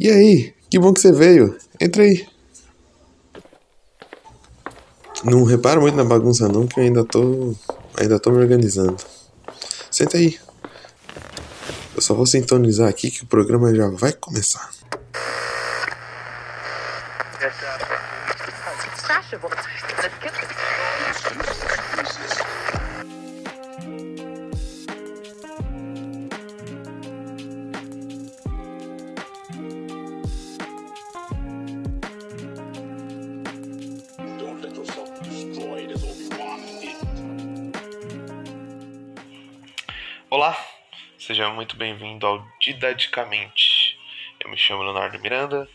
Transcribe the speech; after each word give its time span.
E 0.00 0.10
aí, 0.10 0.54
que 0.70 0.78
bom 0.78 0.94
que 0.94 1.00
você 1.00 1.12
veio. 1.12 1.58
Entra 1.78 2.02
aí. 2.02 2.26
Não 5.22 5.44
repara 5.44 5.78
muito 5.78 5.94
na 5.94 6.04
bagunça 6.04 6.48
não, 6.48 6.66
que 6.66 6.80
eu 6.80 6.84
ainda 6.84 7.04
tô. 7.04 7.54
ainda 7.98 8.18
tô 8.18 8.30
me 8.30 8.38
organizando. 8.38 8.96
Senta 9.90 10.16
aí. 10.16 10.38
Eu 11.94 12.00
só 12.00 12.14
vou 12.14 12.24
sintonizar 12.24 12.88
aqui 12.88 13.10
que 13.10 13.24
o 13.24 13.26
programa 13.26 13.74
já 13.74 13.90
vai 13.90 14.14
começar. 14.14 14.70
Olá, 40.30 40.56
seja 41.18 41.50
muito 41.50 41.76
bem-vindo 41.76 42.26
ao 42.26 42.46
Didaticamente. 42.60 43.98
Eu 44.38 44.48
me 44.48 44.56
chamo 44.56 44.82
Leonardo 44.82 45.18
Miranda, 45.18 45.68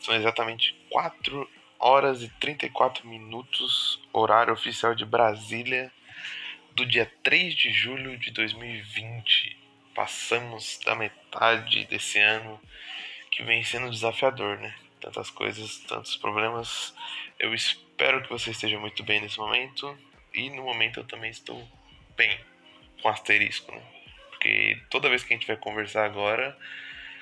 são 0.00 0.14
exatamente 0.14 0.76
4 0.90 1.48
horas 1.78 2.22
e 2.22 2.28
34 2.28 3.06
minutos, 3.08 4.00
horário 4.12 4.52
oficial 4.52 4.94
de 4.94 5.04
Brasília, 5.04 5.90
do 6.74 6.86
dia 6.86 7.10
3 7.22 7.54
de 7.54 7.72
julho 7.72 8.18
de 8.18 8.30
2020. 8.30 9.56
Passamos 9.94 10.78
da 10.84 10.94
metade 10.94 11.86
desse 11.86 12.18
ano 12.18 12.60
que 13.30 13.42
vem 13.42 13.64
sendo 13.64 13.90
desafiador, 13.90 14.58
né? 14.58 14.74
Tantas 15.00 15.30
coisas, 15.30 15.78
tantos 15.78 16.16
problemas. 16.16 16.94
Eu 17.38 17.54
espero 17.54 17.91
que 18.22 18.28
você 18.28 18.50
esteja 18.50 18.78
muito 18.80 19.02
bem 19.04 19.20
nesse 19.20 19.38
momento 19.38 19.96
e 20.34 20.50
no 20.50 20.64
momento 20.64 21.00
eu 21.00 21.04
também 21.04 21.30
estou 21.30 21.66
bem, 22.16 22.38
com 23.00 23.08
asterisco, 23.08 23.70
né? 23.70 23.82
Porque 24.30 24.80
toda 24.90 25.08
vez 25.08 25.22
que 25.22 25.32
a 25.32 25.36
gente 25.36 25.46
vai 25.46 25.56
conversar 25.56 26.04
agora, 26.04 26.56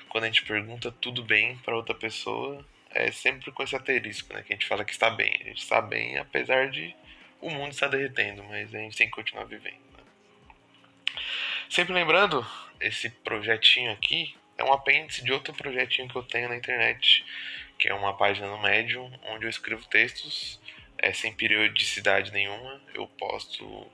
quando 0.09 0.23
a 0.23 0.27
gente 0.27 0.43
pergunta 0.43 0.91
tudo 0.91 1.23
bem 1.23 1.57
para 1.59 1.75
outra 1.75 1.93
pessoa, 1.93 2.65
é 2.89 3.11
sempre 3.11 3.51
com 3.51 3.61
esse 3.61 3.75
asterisco, 3.75 4.33
né? 4.33 4.41
Que 4.41 4.53
a 4.53 4.55
gente 4.55 4.65
fala 4.67 4.83
que 4.83 4.91
está 4.91 5.09
bem. 5.09 5.33
A 5.41 5.43
gente 5.45 5.61
está 5.61 5.81
bem, 5.81 6.17
apesar 6.17 6.69
de 6.69 6.95
o 7.39 7.49
mundo 7.49 7.71
estar 7.71 7.87
derretendo, 7.87 8.43
mas 8.43 8.73
a 8.73 8.79
gente 8.79 8.97
tem 8.97 9.07
que 9.07 9.13
continuar 9.13 9.45
vivendo. 9.45 9.81
Né? 9.97 10.03
Sempre 11.69 11.93
lembrando, 11.93 12.45
esse 12.79 13.09
projetinho 13.09 13.91
aqui 13.91 14.35
é 14.57 14.63
um 14.63 14.73
apêndice 14.73 15.23
de 15.23 15.31
outro 15.31 15.53
projetinho 15.53 16.07
que 16.07 16.15
eu 16.15 16.23
tenho 16.23 16.49
na 16.49 16.55
internet, 16.55 17.25
que 17.77 17.87
é 17.87 17.93
uma 17.93 18.15
página 18.15 18.47
no 18.47 18.61
Medium, 18.61 19.11
onde 19.23 19.45
eu 19.45 19.49
escrevo 19.49 19.85
textos 19.85 20.60
é, 21.01 21.11
sem 21.11 21.33
periodicidade 21.33 22.31
nenhuma. 22.31 22.81
Eu 22.93 23.07
posto 23.07 23.91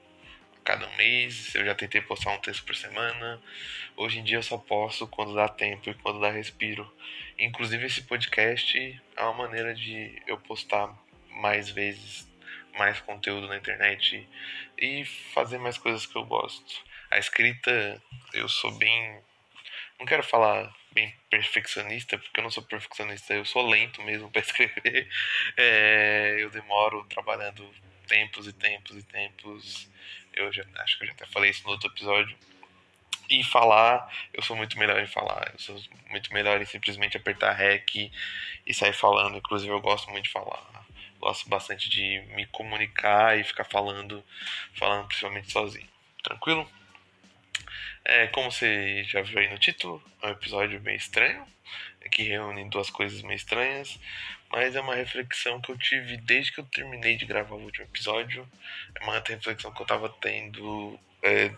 cada 0.64 0.88
mês, 0.98 1.56
eu 1.56 1.66
já 1.66 1.74
tentei 1.74 2.02
postar 2.02 2.32
um 2.32 2.40
texto 2.40 2.66
por 2.66 2.76
semana. 2.76 3.42
Hoje 3.96 4.20
em 4.20 4.24
dia 4.24 4.38
eu 4.38 4.44
só 4.44 4.58
posto 4.58 5.08
quando 5.08 5.34
dá 5.34 5.48
tempo 5.48 5.90
e 5.90 5.94
quando 5.96 6.20
dá 6.20 6.30
respiro. 6.30 6.92
Inclusive 7.40 7.86
esse 7.86 8.04
podcast 8.04 9.02
é 9.16 9.24
uma 9.24 9.34
maneira 9.34 9.74
de 9.74 10.22
eu 10.28 10.38
postar 10.38 10.94
mais 11.32 11.70
vezes 11.70 12.28
mais 12.78 13.00
conteúdo 13.00 13.48
na 13.48 13.58
internet 13.58 14.28
e 14.78 15.04
fazer 15.34 15.58
mais 15.58 15.78
coisas 15.78 16.06
que 16.06 16.16
eu 16.16 16.26
gosto. 16.26 16.84
A 17.10 17.18
escrita, 17.18 18.02
eu 18.34 18.48
sou 18.48 18.72
bem. 18.78 19.20
Não 20.00 20.06
quero 20.06 20.24
falar 20.24 20.74
bem 20.92 21.14
perfeccionista, 21.30 22.18
porque 22.18 22.40
eu 22.40 22.44
não 22.44 22.52
sou 22.52 22.64
perfeccionista, 22.64 23.34
eu 23.34 23.46
sou 23.46 23.68
lento 23.68 24.02
mesmo 24.04 24.30
para 24.30 24.42
escrever. 24.46 25.10
É, 25.56 26.38
eu 26.40 26.50
demoro 26.50 27.04
trabalhando 27.06 27.68
tempos 28.08 28.48
e 28.48 28.54
tempos 28.54 28.96
e 28.96 29.04
tempos. 29.04 29.90
Eu 30.34 30.52
já 30.52 30.64
acho 30.78 30.98
que 30.98 31.04
eu 31.04 31.08
já 31.08 31.14
até 31.14 31.26
falei 31.26 31.52
isso 31.52 31.64
no 31.64 31.72
outro 31.72 31.90
episódio. 31.90 32.36
E 33.30 33.44
falar, 33.44 34.10
eu 34.34 34.42
sou 34.42 34.56
muito 34.56 34.78
melhor 34.80 35.02
em 35.02 35.08
falar. 35.08 35.52
Eu 35.54 35.60
sou 35.60 35.82
muito 36.10 36.34
melhor 36.34 36.62
em 36.62 36.66
simplesmente 36.66 37.18
apertar 37.18 37.52
REC 37.54 38.12
e 38.66 38.74
sair 38.74 38.94
falando. 38.94 39.38
Inclusive, 39.38 39.72
eu 39.72 39.82
gosto 39.82 40.10
muito 40.10 40.26
de 40.26 40.32
falar. 40.32 40.86
Gosto 41.20 41.50
bastante 41.50 41.90
de 41.90 42.22
me 42.36 42.46
comunicar 42.48 43.38
e 43.38 43.44
ficar 43.44 43.66
falando, 43.66 44.24
falando 44.74 45.08
principalmente 45.08 45.52
sozinho. 45.52 45.88
Tranquilo? 46.24 46.70
É, 48.04 48.28
como 48.28 48.52
você 48.52 49.04
já 49.04 49.22
viu 49.22 49.40
aí 49.40 49.50
no 49.50 49.58
título, 49.58 50.04
é 50.22 50.28
um 50.28 50.32
episódio 50.32 50.80
bem 50.80 50.96
estranho, 50.96 51.46
que 52.12 52.24
reúne 52.24 52.70
duas 52.70 52.90
coisas 52.90 53.22
meio 53.22 53.36
estranhas, 53.36 54.00
mas 54.50 54.76
é 54.76 54.82
uma 54.82 54.96
reflexão 54.96 55.60
que 55.60 55.72
eu 55.72 55.78
tive 55.78 56.18
desde 56.18 56.52
que 56.52 56.60
eu 56.60 56.66
terminei 56.66 57.18
de 57.18 57.26
gravar 57.26 57.56
o 57.56 57.64
último 57.64 57.86
episódio. 57.86 58.48
É 58.96 59.04
uma 59.04 59.20
reflexão 59.20 59.74
que 59.74 59.82
eu 59.82 59.86
tava 59.86 60.10
tendo 60.22 60.98
é, 61.22 61.52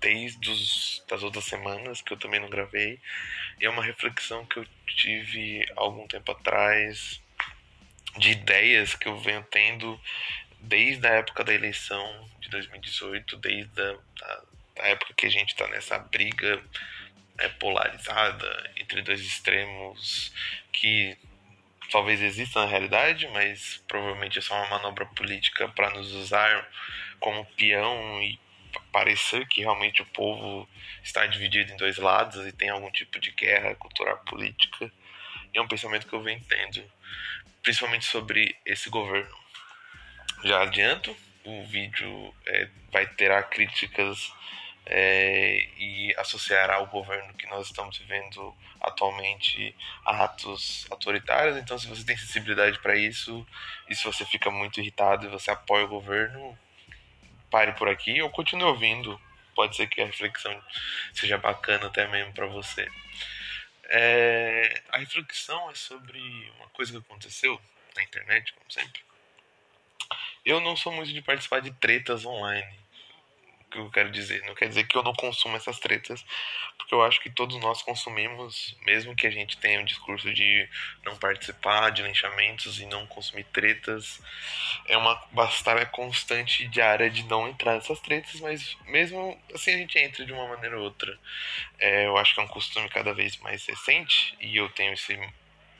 desde 0.00 0.50
os, 0.50 1.04
das 1.08 1.22
outras 1.22 1.44
semanas, 1.44 2.00
que 2.00 2.12
eu 2.12 2.16
também 2.16 2.40
não 2.40 2.48
gravei, 2.48 3.00
e 3.60 3.64
é 3.66 3.70
uma 3.70 3.82
reflexão 3.82 4.44
que 4.46 4.58
eu 4.58 4.66
tive 4.86 5.66
algum 5.74 6.06
tempo 6.06 6.30
atrás, 6.32 7.20
de 8.18 8.30
ideias 8.30 8.94
que 8.94 9.08
eu 9.08 9.18
venho 9.18 9.44
tendo 9.50 10.00
desde 10.60 11.06
a 11.06 11.10
época 11.10 11.44
da 11.44 11.52
eleição 11.52 12.28
de 12.40 12.48
2018, 12.48 13.36
desde 13.36 13.80
a 13.80 13.92
da, 13.92 14.42
da 14.76 14.86
época 14.86 15.14
que 15.14 15.26
a 15.26 15.30
gente 15.30 15.50
está 15.50 15.66
nessa 15.68 15.98
briga 15.98 16.62
é, 17.38 17.48
polarizada 17.48 18.72
entre 18.76 19.02
dois 19.02 19.20
extremos 19.20 20.32
que 20.72 21.16
talvez 21.90 22.20
exista 22.20 22.60
na 22.60 22.66
realidade, 22.66 23.28
mas 23.28 23.82
provavelmente 23.88 24.38
é 24.38 24.42
só 24.42 24.54
uma 24.54 24.70
manobra 24.70 25.06
política 25.06 25.68
para 25.68 25.90
nos 25.90 26.12
usar 26.12 26.68
como 27.18 27.44
peão 27.56 28.22
e 28.22 28.38
parecer 28.92 29.46
que 29.48 29.60
realmente 29.60 30.02
o 30.02 30.06
povo 30.06 30.68
está 31.02 31.26
dividido 31.26 31.72
em 31.72 31.76
dois 31.76 31.96
lados 31.96 32.46
e 32.46 32.52
tem 32.52 32.68
algum 32.68 32.90
tipo 32.90 33.18
de 33.18 33.30
guerra 33.30 33.74
cultural 33.74 34.18
política. 34.26 34.90
É 35.54 35.60
um 35.60 35.68
pensamento 35.68 36.06
que 36.06 36.12
eu 36.12 36.22
venho 36.22 36.42
tendo, 36.46 36.84
principalmente 37.62 38.04
sobre 38.04 38.56
esse 38.66 38.90
governo. 38.90 39.34
Já 40.44 40.62
adianto, 40.62 41.16
o 41.44 41.64
vídeo 41.64 42.34
é, 42.46 42.68
vai 42.90 43.06
terá 43.06 43.42
críticas 43.42 44.32
é, 44.86 45.68
e 45.76 46.14
associará 46.16 46.80
o 46.80 46.86
governo 46.86 47.34
que 47.34 47.46
nós 47.48 47.66
estamos 47.66 47.98
vivendo 47.98 48.54
atualmente 48.80 49.74
a 50.04 50.24
atos 50.24 50.86
autoritários. 50.90 51.56
Então, 51.56 51.76
se 51.76 51.88
você 51.88 52.04
tem 52.04 52.16
sensibilidade 52.16 52.78
para 52.78 52.96
isso, 52.96 53.44
e 53.88 53.94
se 53.96 54.04
você 54.04 54.24
fica 54.24 54.48
muito 54.50 54.80
irritado 54.80 55.26
e 55.26 55.28
você 55.28 55.50
apoia 55.50 55.84
o 55.84 55.88
governo, 55.88 56.56
pare 57.50 57.72
por 57.72 57.88
aqui 57.88 58.22
ou 58.22 58.30
continue 58.30 58.64
ouvindo. 58.64 59.20
Pode 59.56 59.74
ser 59.74 59.88
que 59.88 60.00
a 60.00 60.06
reflexão 60.06 60.62
seja 61.12 61.36
bacana 61.36 61.86
até 61.86 62.06
mesmo 62.06 62.32
para 62.32 62.46
você. 62.46 62.88
É, 63.88 64.82
a 64.90 64.98
reflexão 64.98 65.70
é 65.70 65.74
sobre 65.74 66.20
uma 66.58 66.68
coisa 66.68 66.92
que 66.92 66.98
aconteceu 66.98 67.60
na 67.96 68.02
internet, 68.02 68.52
como 68.52 68.70
sempre. 68.70 69.00
Eu 70.44 70.60
não 70.60 70.76
sou 70.76 70.92
muito 70.92 71.12
de 71.12 71.22
participar 71.22 71.60
de 71.60 71.72
tretas 71.72 72.24
online 72.24 72.85
que 73.76 73.88
eu 73.88 73.90
quero 73.90 74.10
dizer. 74.10 74.42
Não 74.46 74.54
quer 74.54 74.68
dizer 74.68 74.84
que 74.84 74.96
eu 74.96 75.02
não 75.02 75.14
consumo 75.14 75.56
essas 75.56 75.78
tretas, 75.78 76.24
porque 76.76 76.94
eu 76.94 77.02
acho 77.02 77.20
que 77.20 77.30
todos 77.30 77.60
nós 77.60 77.82
consumimos, 77.82 78.76
mesmo 78.84 79.14
que 79.14 79.26
a 79.26 79.30
gente 79.30 79.56
tenha 79.58 79.80
um 79.80 79.84
discurso 79.84 80.32
de 80.32 80.68
não 81.04 81.16
participar 81.16 81.90
de 81.90 82.02
linchamentos 82.02 82.80
e 82.80 82.86
não 82.86 83.06
consumir 83.06 83.44
tretas. 83.44 84.20
É 84.86 84.96
uma 84.96 85.14
batalha 85.32 85.86
constante 85.86 86.66
diária 86.68 87.10
de 87.10 87.24
não 87.24 87.48
entrar 87.48 87.74
nessas 87.74 88.00
tretas, 88.00 88.40
mas 88.40 88.76
mesmo 88.86 89.40
assim 89.54 89.74
a 89.74 89.78
gente 89.78 89.98
entra 89.98 90.24
de 90.24 90.32
uma 90.32 90.48
maneira 90.48 90.76
ou 90.78 90.84
outra. 90.84 91.18
É, 91.78 92.06
eu 92.06 92.16
acho 92.16 92.34
que 92.34 92.40
é 92.40 92.42
um 92.42 92.48
costume 92.48 92.88
cada 92.88 93.12
vez 93.12 93.36
mais 93.38 93.64
recente 93.66 94.36
e 94.40 94.56
eu 94.56 94.68
tenho 94.70 94.92
esse 94.92 95.18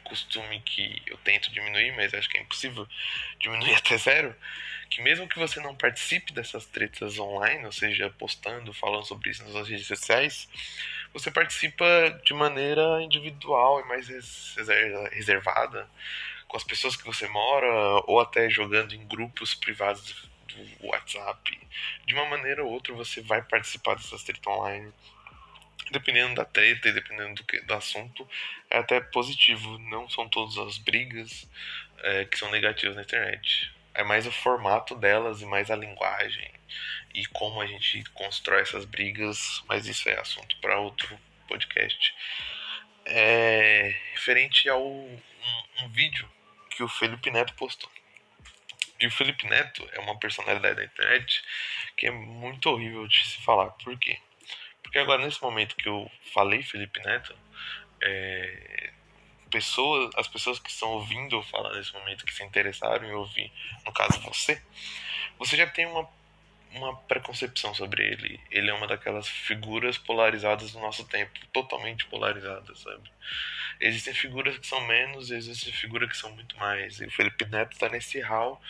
costume 0.09 0.61
que 0.61 1.03
eu 1.07 1.17
tento 1.19 1.51
diminuir, 1.53 1.95
mas 1.95 2.15
acho 2.15 2.29
que 2.29 2.39
é 2.39 2.41
impossível 2.41 2.87
diminuir 3.39 3.75
até 3.75 3.97
zero, 3.97 4.35
que 4.91 5.03
mesmo 5.03 5.29
que 5.29 5.39
você 5.39 5.61
não 5.61 5.75
participe 5.75 6.33
dessas 6.33 6.67
tretas 6.67 7.19
online, 7.19 7.65
ou 7.65 7.73
seja, 7.73 8.11
postando, 8.11 8.73
falando 8.73 9.05
sobre 9.05 9.31
isso 9.31 9.43
nas 9.43 9.53
suas 9.53 9.69
redes 9.69 9.87
sociais, 9.87 10.49
você 11.13 11.31
participa 11.31 11.85
de 12.25 12.35
maneira 12.35 13.03
individual 13.03 13.81
e 13.81 13.85
mais 13.85 14.09
reservada 15.13 15.89
com 16.47 16.57
as 16.57 16.65
pessoas 16.65 16.97
que 16.97 17.05
você 17.05 17.27
mora, 17.29 18.03
ou 18.07 18.21
até 18.21 18.49
jogando 18.49 18.95
em 18.95 19.07
grupos 19.07 19.55
privados 19.55 20.29
do 20.47 20.87
WhatsApp. 20.87 21.59
De 22.07 22.15
uma 22.15 22.27
maneira 22.27 22.65
ou 22.65 22.71
outra 22.71 22.95
você 22.95 23.21
vai 23.21 23.43
participar 23.43 23.97
dessas 23.97 24.23
tretas 24.23 24.47
online 24.47 24.93
dependendo 25.91 26.35
da 26.35 26.45
treta 26.45 26.89
e 26.89 26.93
dependendo 26.93 27.35
do, 27.35 27.45
que, 27.45 27.61
do 27.61 27.75
assunto, 27.75 28.29
é 28.71 28.79
até 28.79 29.01
positivo. 29.01 29.79
Não 29.79 30.09
são 30.09 30.29
todas 30.29 30.57
as 30.59 30.79
brigas 30.79 31.49
é, 31.99 32.25
que 32.25 32.39
são 32.39 32.51
negativas 32.51 32.97
na 32.97 33.03
internet. 33.03 33.73
É 33.95 34.03
mais 34.03 34.27
o 34.27 34.33
formato 34.33 34.95
delas 34.95 35.41
e 35.41 35.47
mais 35.47 35.71
a 35.71 35.77
linguagem 35.77 36.57
e 37.17 37.25
como 37.27 37.61
a 37.63 37.67
gente 37.67 38.05
constrói 38.11 38.61
essas 38.61 38.85
brigas, 38.85 39.63
mas 39.67 39.87
isso 39.87 40.07
é 40.09 40.21
assunto 40.21 40.55
para 40.59 40.79
outro 40.79 41.19
podcast. 41.49 42.15
É, 43.07 43.97
referente 44.13 44.69
ao 44.69 44.87
um, 44.87 45.21
um 45.81 45.89
vídeo 45.89 46.29
que 46.71 46.83
o 46.83 46.89
Felipe 46.89 47.31
Neto 47.31 47.55
postou. 47.55 47.91
E 49.01 49.07
o 49.07 49.11
Felipe 49.11 49.47
Neto 49.47 49.89
é 49.93 50.01
uma 50.01 50.19
personalidade 50.19 50.77
da 50.77 50.85
internet 50.85 51.43
que 51.97 52.07
é 52.07 52.11
muito 52.11 52.69
horrível 52.69 53.09
de 53.09 53.27
se 53.27 53.43
falar. 53.43 53.71
Por 53.71 53.99
quê? 53.99 54.19
Porque 54.87 55.01
agora, 55.01 55.25
nesse 55.25 55.43
momento 55.43 55.75
que 55.75 55.89
eu 55.89 56.09
falei 56.33 56.63
Felipe 56.63 57.01
Neto, 57.01 57.35
é, 58.01 58.93
pessoas, 59.51 60.15
as 60.15 60.29
pessoas 60.29 60.61
que 60.61 60.71
estão 60.71 60.91
ouvindo 60.91 61.35
eu 61.35 61.43
falar 61.43 61.75
nesse 61.75 61.93
momento, 61.93 62.25
que 62.25 62.33
se 62.33 62.45
interessaram 62.45 63.05
em 63.05 63.13
ouvir, 63.13 63.53
no 63.85 63.93
caso 63.93 64.21
você, 64.21 64.63
você 65.41 65.57
já 65.57 65.67
tem 65.67 65.87
uma, 65.87 66.09
uma 66.71 66.97
preconcepção 66.99 67.75
sobre 67.75 68.07
ele. 68.07 68.41
Ele 68.49 68.71
é 68.71 68.75
uma 68.75 68.87
daquelas 68.87 69.29
figuras 69.29 69.99
polarizadas 69.99 70.71
do 70.71 70.79
nosso 70.79 71.05
tempo, 71.05 71.33
totalmente 71.53 72.07
polarizadas, 72.07 72.79
sabe? 72.79 73.11
Existem 73.81 74.15
figuras 74.15 74.57
que 74.57 74.69
são 74.69 74.81
menos, 74.87 75.33
existem 75.33 75.73
figuras 75.73 76.09
que 76.09 76.17
são 76.17 76.31
muito 76.31 76.57
mais. 76.59 77.01
E 77.01 77.07
o 77.07 77.11
Felipe 77.11 77.45
Neto 77.47 77.73
está 77.73 77.89
nesse 77.89 78.21
hall 78.21 78.63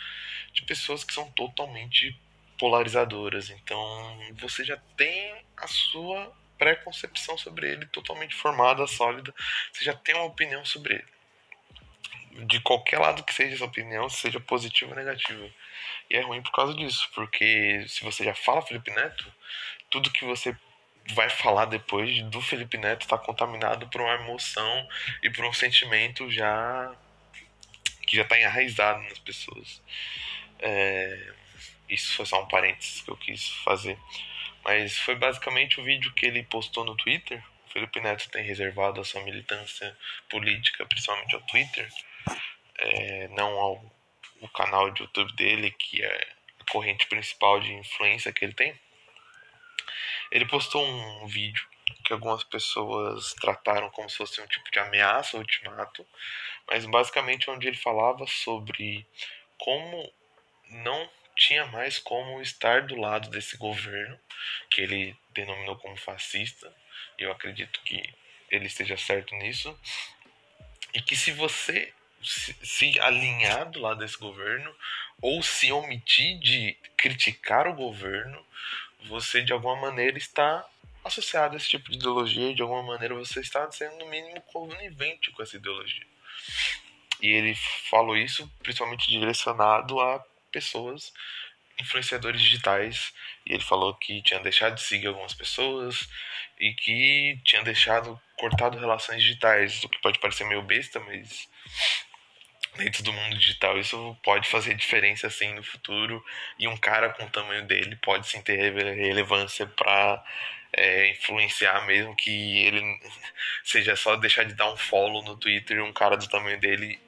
de 0.51 0.63
pessoas 0.63 1.03
que 1.03 1.13
são 1.13 1.29
totalmente 1.33 2.19
polarizadoras. 2.57 3.49
Então 3.49 4.19
você 4.39 4.63
já 4.63 4.77
tem 4.95 5.35
a 5.55 5.67
sua 5.67 6.31
pré-concepção 6.57 7.37
sobre 7.37 7.71
ele 7.71 7.85
totalmente 7.87 8.35
formada, 8.35 8.85
sólida. 8.87 9.33
Você 9.71 9.85
já 9.85 9.93
tem 9.93 10.15
uma 10.15 10.25
opinião 10.25 10.65
sobre 10.65 10.95
ele. 10.95 12.45
De 12.45 12.59
qualquer 12.61 12.99
lado 12.99 13.23
que 13.23 13.33
seja 13.33 13.55
essa 13.55 13.65
opinião, 13.65 14.09
seja 14.09 14.39
positiva 14.39 14.91
ou 14.91 14.97
negativa. 14.97 15.49
E 16.09 16.15
é 16.15 16.21
ruim 16.21 16.41
por 16.41 16.51
causa 16.51 16.73
disso, 16.73 17.09
porque 17.13 17.85
se 17.87 18.03
você 18.03 18.23
já 18.23 18.35
fala 18.35 18.61
Felipe 18.61 18.91
Neto, 18.91 19.31
tudo 19.89 20.11
que 20.11 20.25
você 20.25 20.55
vai 21.13 21.29
falar 21.29 21.65
depois 21.65 22.21
do 22.23 22.41
Felipe 22.41 22.77
Neto 22.77 23.03
está 23.03 23.17
contaminado 23.17 23.87
por 23.87 24.01
uma 24.01 24.15
emoção 24.15 24.87
e 25.23 25.29
por 25.29 25.45
um 25.45 25.53
sentimento 25.53 26.29
já 26.29 26.93
que 28.05 28.15
já 28.15 28.23
está 28.23 28.39
enraizado 28.39 29.01
nas 29.03 29.19
pessoas. 29.19 29.81
É, 30.59 31.33
isso 31.89 32.15
foi 32.15 32.25
só 32.25 32.41
um 32.41 32.47
parênteses 32.47 33.01
que 33.01 33.09
eu 33.09 33.17
quis 33.17 33.49
fazer. 33.63 33.97
Mas 34.63 34.97
foi 34.97 35.15
basicamente 35.15 35.79
o 35.79 35.83
vídeo 35.83 36.13
que 36.13 36.25
ele 36.25 36.43
postou 36.43 36.83
no 36.83 36.95
Twitter. 36.95 37.43
O 37.67 37.69
Felipe 37.71 38.01
Neto 38.01 38.29
tem 38.29 38.43
reservado 38.43 38.99
a 38.99 39.03
sua 39.03 39.23
militância 39.23 39.97
política, 40.29 40.85
principalmente 40.85 41.35
ao 41.35 41.41
Twitter, 41.41 41.89
é, 42.77 43.27
não 43.29 43.57
ao 43.57 43.93
canal 44.53 44.91
de 44.91 45.01
YouTube 45.01 45.33
dele, 45.35 45.71
que 45.71 46.03
é 46.03 46.27
a 46.59 46.71
corrente 46.71 47.07
principal 47.07 47.59
de 47.59 47.73
influência 47.73 48.31
que 48.33 48.43
ele 48.43 48.53
tem. 48.53 48.77
Ele 50.31 50.45
postou 50.45 50.85
um 50.85 51.25
vídeo 51.27 51.65
que 52.03 52.13
algumas 52.13 52.43
pessoas 52.43 53.33
trataram 53.35 53.89
como 53.89 54.09
se 54.09 54.17
fosse 54.17 54.41
um 54.41 54.47
tipo 54.47 54.69
de 54.71 54.79
ameaça, 54.79 55.37
ultimato, 55.37 56.05
mas 56.67 56.85
basicamente 56.85 57.49
onde 57.49 57.67
ele 57.67 57.77
falava 57.77 58.25
sobre 58.27 59.05
como 59.57 60.13
não 60.69 61.09
tinha 61.47 61.65
mais 61.67 61.97
como 61.97 62.41
estar 62.41 62.81
do 62.81 62.95
lado 62.95 63.29
desse 63.29 63.55
governo, 63.55 64.19
que 64.69 64.81
ele 64.81 65.15
denominou 65.33 65.77
como 65.77 65.95
fascista, 65.95 66.73
eu 67.17 67.31
acredito 67.31 67.79
que 67.85 68.03
ele 68.51 68.67
esteja 68.67 68.97
certo 68.97 69.33
nisso, 69.35 69.77
e 70.93 71.01
que 71.01 71.15
se 71.15 71.31
você 71.31 71.93
se, 72.21 72.53
se 72.61 72.99
alinhar 72.99 73.69
do 73.69 73.79
lado 73.79 73.99
desse 73.99 74.17
governo, 74.17 74.75
ou 75.21 75.41
se 75.41 75.71
omitir 75.71 76.37
de 76.39 76.77
criticar 76.97 77.65
o 77.67 77.73
governo, 77.73 78.45
você 79.05 79.41
de 79.41 79.53
alguma 79.53 79.75
maneira 79.77 80.17
está 80.17 80.65
associado 81.03 81.53
a 81.53 81.57
esse 81.57 81.69
tipo 81.69 81.89
de 81.89 81.97
ideologia, 81.97 82.53
de 82.53 82.61
alguma 82.61 82.83
maneira 82.83 83.15
você 83.15 83.39
está 83.39 83.71
sendo 83.71 83.97
no 83.97 84.07
mínimo 84.07 84.41
conivente 84.41 85.31
com 85.31 85.41
essa 85.41 85.55
ideologia. 85.55 86.05
E 87.21 87.29
ele 87.29 87.55
falou 87.89 88.17
isso 88.17 88.51
principalmente 88.61 89.07
direcionado 89.07 89.99
a 90.01 90.23
pessoas, 90.51 91.13
influenciadores 91.79 92.41
digitais, 92.41 93.13
e 93.45 93.53
ele 93.53 93.63
falou 93.63 93.93
que 93.95 94.21
tinha 94.21 94.39
deixado 94.39 94.75
de 94.75 94.81
seguir 94.81 95.07
algumas 95.07 95.33
pessoas 95.33 96.07
e 96.59 96.73
que 96.73 97.39
tinha 97.43 97.63
deixado 97.63 98.19
cortado 98.37 98.77
relações 98.77 99.21
digitais, 99.21 99.83
o 99.83 99.89
que 99.89 100.01
pode 100.01 100.19
parecer 100.19 100.45
meio 100.45 100.61
besta, 100.61 100.99
mas 100.99 101.47
dentro 102.77 103.03
do 103.03 103.11
mundo 103.11 103.37
digital 103.37 103.77
isso 103.77 104.15
pode 104.23 104.47
fazer 104.47 104.75
diferença 104.75 105.27
assim 105.27 105.53
no 105.53 105.63
futuro 105.63 106.23
e 106.59 106.67
um 106.67 106.77
cara 106.77 107.09
com 107.09 107.23
o 107.23 107.29
tamanho 107.29 107.65
dele 107.65 107.95
pode 107.97 108.27
sim 108.27 108.41
ter 108.41 108.73
relevância 108.95 109.65
para 109.65 110.23
é, 110.71 111.09
influenciar 111.09 111.85
mesmo 111.85 112.15
que 112.15 112.65
ele 112.65 112.81
seja 113.63 113.95
só 113.95 114.15
deixar 114.15 114.43
de 114.43 114.53
dar 114.53 114.71
um 114.71 114.77
follow 114.77 115.23
no 115.23 115.35
Twitter 115.37 115.77
e 115.77 115.81
um 115.81 115.93
cara 115.93 116.15
do 116.15 116.27
tamanho 116.29 116.59
dele 116.59 116.99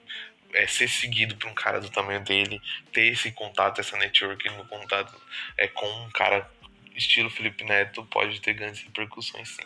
é, 0.53 0.67
ser 0.67 0.87
seguido 0.87 1.35
por 1.35 1.49
um 1.49 1.53
cara 1.53 1.79
do 1.79 1.89
tamanho 1.89 2.23
dele, 2.23 2.61
ter 2.91 3.07
esse 3.07 3.31
contato, 3.31 3.79
essa 3.79 3.97
network 3.97 4.47
no 4.49 4.65
contato 4.65 5.15
é, 5.57 5.67
com 5.67 5.85
um 6.03 6.09
cara 6.11 6.49
estilo 6.95 7.29
Felipe 7.29 7.63
Neto 7.63 8.03
pode 8.05 8.41
ter 8.41 8.53
grandes 8.53 8.81
repercussões 8.81 9.49
sim. 9.49 9.63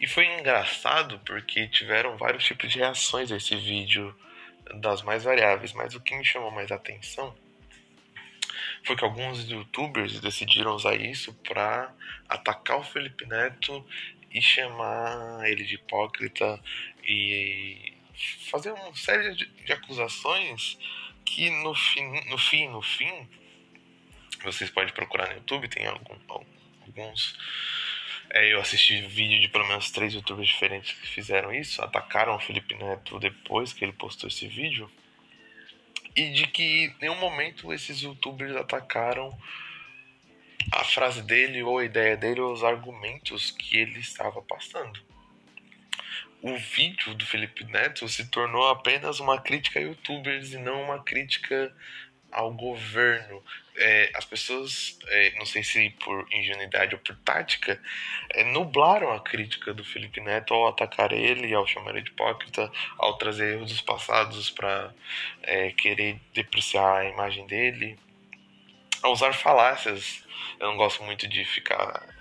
E 0.00 0.06
foi 0.06 0.26
engraçado 0.38 1.18
porque 1.26 1.68
tiveram 1.68 2.16
vários 2.16 2.44
tipos 2.44 2.72
de 2.72 2.78
reações 2.78 3.30
a 3.30 3.36
esse 3.36 3.54
vídeo 3.56 4.16
das 4.76 5.02
mais 5.02 5.24
variáveis, 5.24 5.72
mas 5.72 5.94
o 5.94 6.00
que 6.00 6.16
me 6.16 6.24
chamou 6.24 6.50
mais 6.50 6.70
atenção 6.72 7.36
foi 8.84 8.96
que 8.96 9.04
alguns 9.04 9.48
youtubers 9.48 10.20
decidiram 10.20 10.74
usar 10.74 10.94
isso 10.94 11.34
para 11.46 11.92
atacar 12.28 12.78
o 12.78 12.84
Felipe 12.84 13.26
Neto 13.26 13.86
e 14.30 14.40
chamar 14.40 15.42
ele 15.44 15.64
de 15.64 15.74
hipócrita 15.74 16.58
e 17.04 17.92
fazer 18.50 18.72
uma 18.72 18.94
série 18.94 19.34
de, 19.34 19.46
de 19.46 19.72
acusações 19.72 20.78
que 21.24 21.50
no 21.62 21.74
fim, 21.74 22.28
no 22.28 22.38
fim, 22.38 22.68
no 22.68 22.82
fim, 22.82 23.28
vocês 24.42 24.70
podem 24.70 24.92
procurar 24.92 25.28
no 25.28 25.34
YouTube, 25.34 25.68
tem 25.68 25.86
algum, 25.86 26.16
alguns. 26.28 27.38
É, 28.30 28.52
eu 28.52 28.60
assisti 28.60 29.00
vídeo 29.02 29.40
de 29.40 29.48
pelo 29.48 29.66
menos 29.66 29.90
três 29.90 30.14
youtubers 30.14 30.48
diferentes 30.48 30.92
que 30.92 31.06
fizeram 31.06 31.52
isso, 31.52 31.82
atacaram 31.82 32.34
o 32.34 32.40
Felipe 32.40 32.74
Neto 32.74 33.18
depois 33.18 33.72
que 33.72 33.84
ele 33.84 33.92
postou 33.92 34.28
esse 34.28 34.46
vídeo. 34.46 34.90
E 36.14 36.30
de 36.30 36.46
que 36.46 36.62
em 36.62 36.96
nenhum 37.00 37.16
momento 37.16 37.72
esses 37.72 38.00
youtubers 38.02 38.56
atacaram 38.56 39.36
a 40.72 40.84
frase 40.84 41.22
dele, 41.22 41.62
ou 41.62 41.78
a 41.78 41.84
ideia 41.84 42.16
dele, 42.16 42.40
ou 42.40 42.52
os 42.52 42.62
argumentos 42.62 43.50
que 43.50 43.78
ele 43.78 43.98
estava 43.98 44.42
passando 44.42 45.00
o 46.42 46.56
vídeo 46.56 47.14
do 47.14 47.26
Felipe 47.26 47.64
Neto 47.64 48.08
se 48.08 48.26
tornou 48.28 48.68
apenas 48.68 49.20
uma 49.20 49.40
crítica 49.40 49.78
a 49.78 49.82
youtubers 49.82 50.52
e 50.52 50.58
não 50.58 50.82
uma 50.82 51.02
crítica 51.02 51.74
ao 52.32 52.52
governo. 52.52 53.42
É, 53.76 54.10
as 54.14 54.24
pessoas, 54.24 54.98
é, 55.08 55.32
não 55.38 55.46
sei 55.46 55.62
se 55.62 55.90
por 56.04 56.26
ingenuidade 56.32 56.94
ou 56.94 57.00
por 57.00 57.16
tática, 57.16 57.80
é, 58.30 58.44
nublaram 58.44 59.12
a 59.12 59.20
crítica 59.20 59.72
do 59.72 59.84
Felipe 59.84 60.20
Neto 60.20 60.54
ao 60.54 60.68
atacar 60.68 61.12
ele, 61.12 61.52
ao 61.54 61.66
chamar 61.66 61.92
ele 61.92 62.02
de 62.02 62.10
hipócrita, 62.10 62.70
ao 62.98 63.16
trazer 63.16 63.54
erros 63.54 63.70
dos 63.70 63.80
passados 63.80 64.50
para 64.50 64.94
é, 65.42 65.70
querer 65.72 66.20
depreciar 66.34 67.00
a 67.00 67.08
imagem 67.08 67.46
dele, 67.46 67.98
a 69.02 69.08
usar 69.08 69.32
falácias. 69.32 70.24
Eu 70.58 70.68
não 70.68 70.76
gosto 70.76 71.02
muito 71.02 71.26
de 71.26 71.44
ficar 71.44 72.19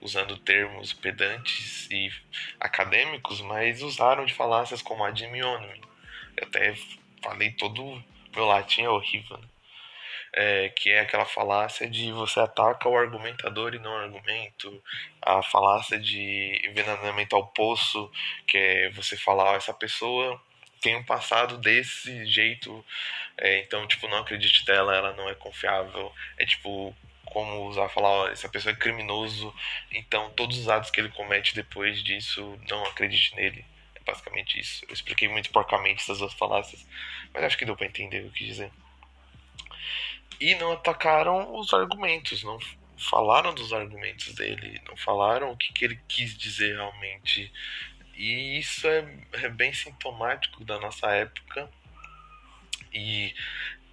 usando 0.00 0.36
termos 0.38 0.92
pedantes 0.92 1.88
e 1.90 2.10
acadêmicos, 2.58 3.40
mas 3.40 3.82
usaram 3.82 4.24
de 4.24 4.34
falácias 4.34 4.82
como 4.82 5.04
ad 5.04 5.24
hominem. 5.24 5.80
Eu 6.36 6.46
até 6.46 6.74
falei 7.22 7.52
todo 7.52 8.02
meu 8.34 8.46
latim 8.46 8.82
é 8.82 8.88
horrível, 8.88 9.36
né? 9.38 9.48
É, 10.32 10.68
que 10.68 10.90
é 10.90 11.00
aquela 11.00 11.24
falácia 11.24 11.90
de 11.90 12.12
você 12.12 12.38
ataca 12.38 12.88
o 12.88 12.96
argumentador 12.96 13.74
e 13.74 13.80
não 13.80 13.90
o 13.90 13.96
argumento, 13.96 14.80
a 15.20 15.42
falácia 15.42 15.98
de 15.98 16.62
envenenamento 16.64 17.34
ao 17.34 17.48
poço, 17.48 18.08
que 18.46 18.56
é 18.56 18.90
você 18.90 19.16
falar, 19.16 19.56
essa 19.56 19.74
pessoa 19.74 20.40
tem 20.80 20.96
um 20.96 21.02
passado 21.02 21.58
desse 21.58 22.24
jeito, 22.26 22.84
é, 23.36 23.60
então, 23.60 23.86
tipo, 23.88 24.08
não 24.08 24.18
acredite 24.18 24.64
dela, 24.64 24.94
ela 24.94 25.12
não 25.14 25.28
é 25.28 25.34
confiável. 25.34 26.12
É 26.38 26.46
tipo, 26.46 26.94
como 27.30 27.66
usar 27.66 27.88
falar, 27.88 28.08
ó, 28.08 28.28
essa 28.28 28.48
pessoa 28.48 28.72
é 28.72 28.76
criminoso, 28.76 29.54
então 29.90 30.30
todos 30.30 30.58
os 30.58 30.68
atos 30.68 30.90
que 30.90 31.00
ele 31.00 31.08
comete 31.10 31.54
depois 31.54 32.02
disso, 32.02 32.58
não 32.68 32.84
acredite 32.84 33.34
nele. 33.34 33.64
É 33.94 34.00
basicamente 34.04 34.60
isso. 34.60 34.84
Eu 34.88 34.94
expliquei 34.94 35.28
muito 35.28 35.50
porcamente 35.50 36.02
essas 36.02 36.18
duas 36.18 36.32
falácias, 36.34 36.86
mas 37.32 37.44
acho 37.44 37.56
que 37.56 37.64
deu 37.64 37.76
para 37.76 37.86
entender 37.86 38.26
o 38.26 38.30
que 38.30 38.44
dizer. 38.44 38.70
E 40.40 40.54
não 40.56 40.72
atacaram 40.72 41.54
os 41.58 41.72
argumentos, 41.72 42.42
não 42.42 42.58
falaram 42.96 43.54
dos 43.54 43.72
argumentos 43.72 44.34
dele, 44.34 44.80
não 44.86 44.96
falaram 44.96 45.50
o 45.52 45.56
que, 45.56 45.72
que 45.72 45.84
ele 45.84 46.00
quis 46.08 46.36
dizer 46.36 46.74
realmente. 46.74 47.52
E 48.14 48.58
isso 48.58 48.86
é, 48.86 49.18
é 49.32 49.48
bem 49.48 49.72
sintomático 49.72 50.64
da 50.64 50.78
nossa 50.78 51.06
época. 51.10 51.70
E 52.92 53.34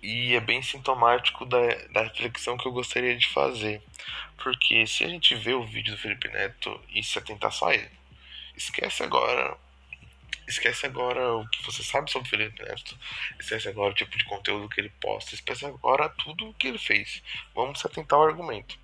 e 0.07 0.35
é 0.35 0.39
bem 0.39 0.61
sintomático 0.61 1.45
da, 1.45 1.59
da 1.91 2.03
reflexão 2.03 2.57
que 2.57 2.65
eu 2.65 2.71
gostaria 2.71 3.17
de 3.17 3.27
fazer. 3.27 3.81
Porque 4.37 4.87
se 4.87 5.03
a 5.03 5.09
gente 5.09 5.35
vê 5.35 5.53
o 5.53 5.65
vídeo 5.65 5.93
do 5.93 5.99
Felipe 5.99 6.29
Neto 6.29 6.81
e 6.87 7.03
se 7.03 7.19
atentar 7.19 7.51
só 7.51 7.73
ele, 7.73 7.91
esquece 8.55 9.03
agora 9.03 9.57
esquece 10.47 10.85
agora 10.85 11.35
o 11.35 11.45
que 11.49 11.61
você 11.61 11.83
sabe 11.83 12.09
sobre 12.09 12.25
o 12.25 12.29
Felipe 12.29 12.63
Neto, 12.63 12.97
esquece 13.37 13.67
agora 13.67 13.91
o 13.91 13.95
tipo 13.95 14.17
de 14.17 14.23
conteúdo 14.23 14.69
que 14.69 14.79
ele 14.79 14.93
posta, 15.01 15.35
esquece 15.35 15.65
agora 15.65 16.07
tudo 16.07 16.47
o 16.47 16.53
que 16.53 16.69
ele 16.69 16.77
fez. 16.77 17.21
Vamos 17.53 17.85
atentar 17.85 18.17
ao 18.17 18.25
argumento. 18.25 18.79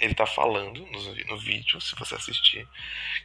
Ele 0.00 0.12
está 0.12 0.24
falando 0.24 0.80
no, 0.86 1.14
no 1.26 1.36
vídeo, 1.36 1.78
se 1.78 1.94
você 1.94 2.14
assistir, 2.14 2.66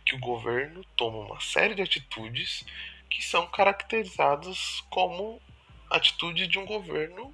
que 0.05 0.13
o 0.13 0.19
governo 0.19 0.83
toma 0.97 1.19
uma 1.19 1.39
série 1.39 1.73
de 1.73 1.83
atitudes 1.83 2.65
que 3.09 3.23
são 3.23 3.47
caracterizadas 3.47 4.83
como 4.89 5.41
atitude 5.89 6.47
de 6.47 6.59
um 6.59 6.65
governo 6.65 7.33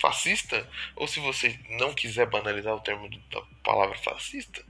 fascista, 0.00 0.68
ou 0.94 1.08
se 1.08 1.18
você 1.20 1.58
não 1.70 1.94
quiser 1.94 2.26
banalizar 2.26 2.74
o 2.74 2.80
termo 2.80 3.08
da 3.30 3.40
palavra 3.62 3.96
fascista, 3.96 4.62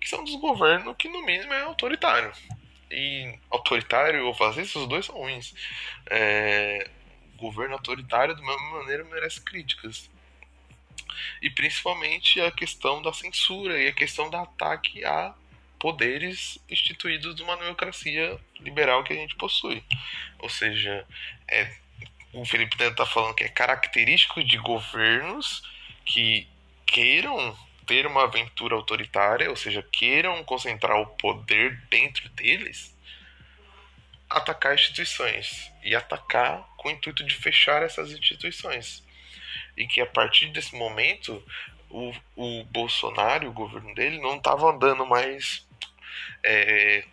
que 0.00 0.08
são 0.08 0.22
dos 0.24 0.36
governos 0.36 0.96
que 0.98 1.08
no 1.08 1.24
mínimo 1.24 1.52
é 1.52 1.62
autoritário. 1.62 2.32
E 2.90 3.38
autoritário 3.50 4.26
ou 4.26 4.34
fascista, 4.34 4.78
os 4.78 4.86
dois 4.86 5.06
são 5.06 5.14
ruins. 5.14 5.54
É, 6.10 6.90
governo 7.36 7.74
autoritário, 7.74 8.34
de 8.34 8.42
mesma 8.42 8.78
maneira, 8.78 9.04
merece 9.04 9.40
críticas. 9.40 10.10
E 11.40 11.48
principalmente 11.48 12.40
a 12.40 12.50
questão 12.50 13.00
da 13.00 13.12
censura 13.12 13.80
e 13.80 13.88
a 13.88 13.94
questão 13.94 14.28
do 14.28 14.36
ataque 14.36 15.04
a 15.04 15.34
poderes 15.78 16.58
instituídos 16.68 17.34
de 17.34 17.42
uma 17.42 17.56
democracia 17.56 18.38
liberal 18.60 19.02
que 19.02 19.12
a 19.12 19.16
gente 19.16 19.34
possui. 19.36 19.82
Ou 20.38 20.48
seja, 20.48 21.06
é, 21.48 21.74
o 22.32 22.44
Felipe 22.44 22.78
Neto 22.78 22.92
está 22.92 23.06
falando 23.06 23.34
que 23.34 23.44
é 23.44 23.48
característico 23.48 24.42
de 24.42 24.56
governos 24.58 25.62
que 26.04 26.48
queiram 26.86 27.56
ter 27.86 28.06
uma 28.06 28.24
aventura 28.24 28.74
autoritária, 28.74 29.50
ou 29.50 29.56
seja, 29.56 29.82
queiram 29.92 30.42
concentrar 30.44 30.98
o 31.00 31.06
poder 31.06 31.80
dentro 31.90 32.28
deles, 32.30 32.96
atacar 34.30 34.74
instituições 34.74 35.70
e 35.82 35.94
atacar 35.94 36.66
com 36.76 36.88
o 36.88 36.90
intuito 36.90 37.24
de 37.24 37.34
fechar 37.34 37.82
essas 37.82 38.12
instituições. 38.12 39.04
E 39.76 39.86
que 39.86 40.00
a 40.00 40.06
partir 40.06 40.48
desse 40.48 40.74
momento 40.74 41.42
o, 41.92 42.12
o 42.34 42.64
Bolsonaro, 42.64 43.48
o 43.48 43.52
governo 43.52 43.94
dele, 43.94 44.18
não 44.18 44.36
estava 44.36 44.70
andando 44.70 45.06
mais. 45.06 45.66
É, 46.42 47.04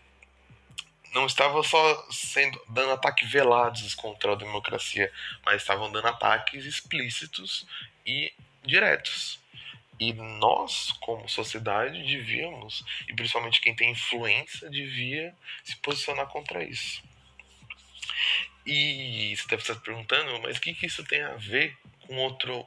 não 1.13 1.25
estava 1.25 1.63
só 1.63 2.07
sendo 2.11 2.61
dando 2.67 2.91
ataques 2.91 3.29
velados 3.29 3.95
contra 3.95 4.33
a 4.33 4.35
democracia, 4.35 5.11
mas 5.45 5.61
estavam 5.61 5.91
dando 5.91 6.07
ataques 6.07 6.65
explícitos 6.65 7.65
e 8.05 8.33
diretos. 8.63 9.39
E 9.99 10.13
nós, 10.13 10.93
como 11.01 11.27
sociedade, 11.27 12.01
devíamos, 12.03 12.85
e 13.07 13.13
principalmente 13.13 13.59
quem 13.59 13.75
tem 13.75 13.91
influência, 13.91 14.69
devia 14.69 15.35
se 15.63 15.75
posicionar 15.77 16.27
contra 16.27 16.63
isso. 16.63 17.03
E 18.65 19.35
você 19.35 19.47
deve 19.49 19.61
estar 19.61 19.73
se 19.73 19.81
perguntando, 19.81 20.39
mas 20.41 20.57
o 20.57 20.61
que, 20.61 20.73
que 20.73 20.85
isso 20.85 21.03
tem 21.03 21.21
a 21.21 21.35
ver 21.35 21.77
com 22.01 22.15
outro 22.17 22.65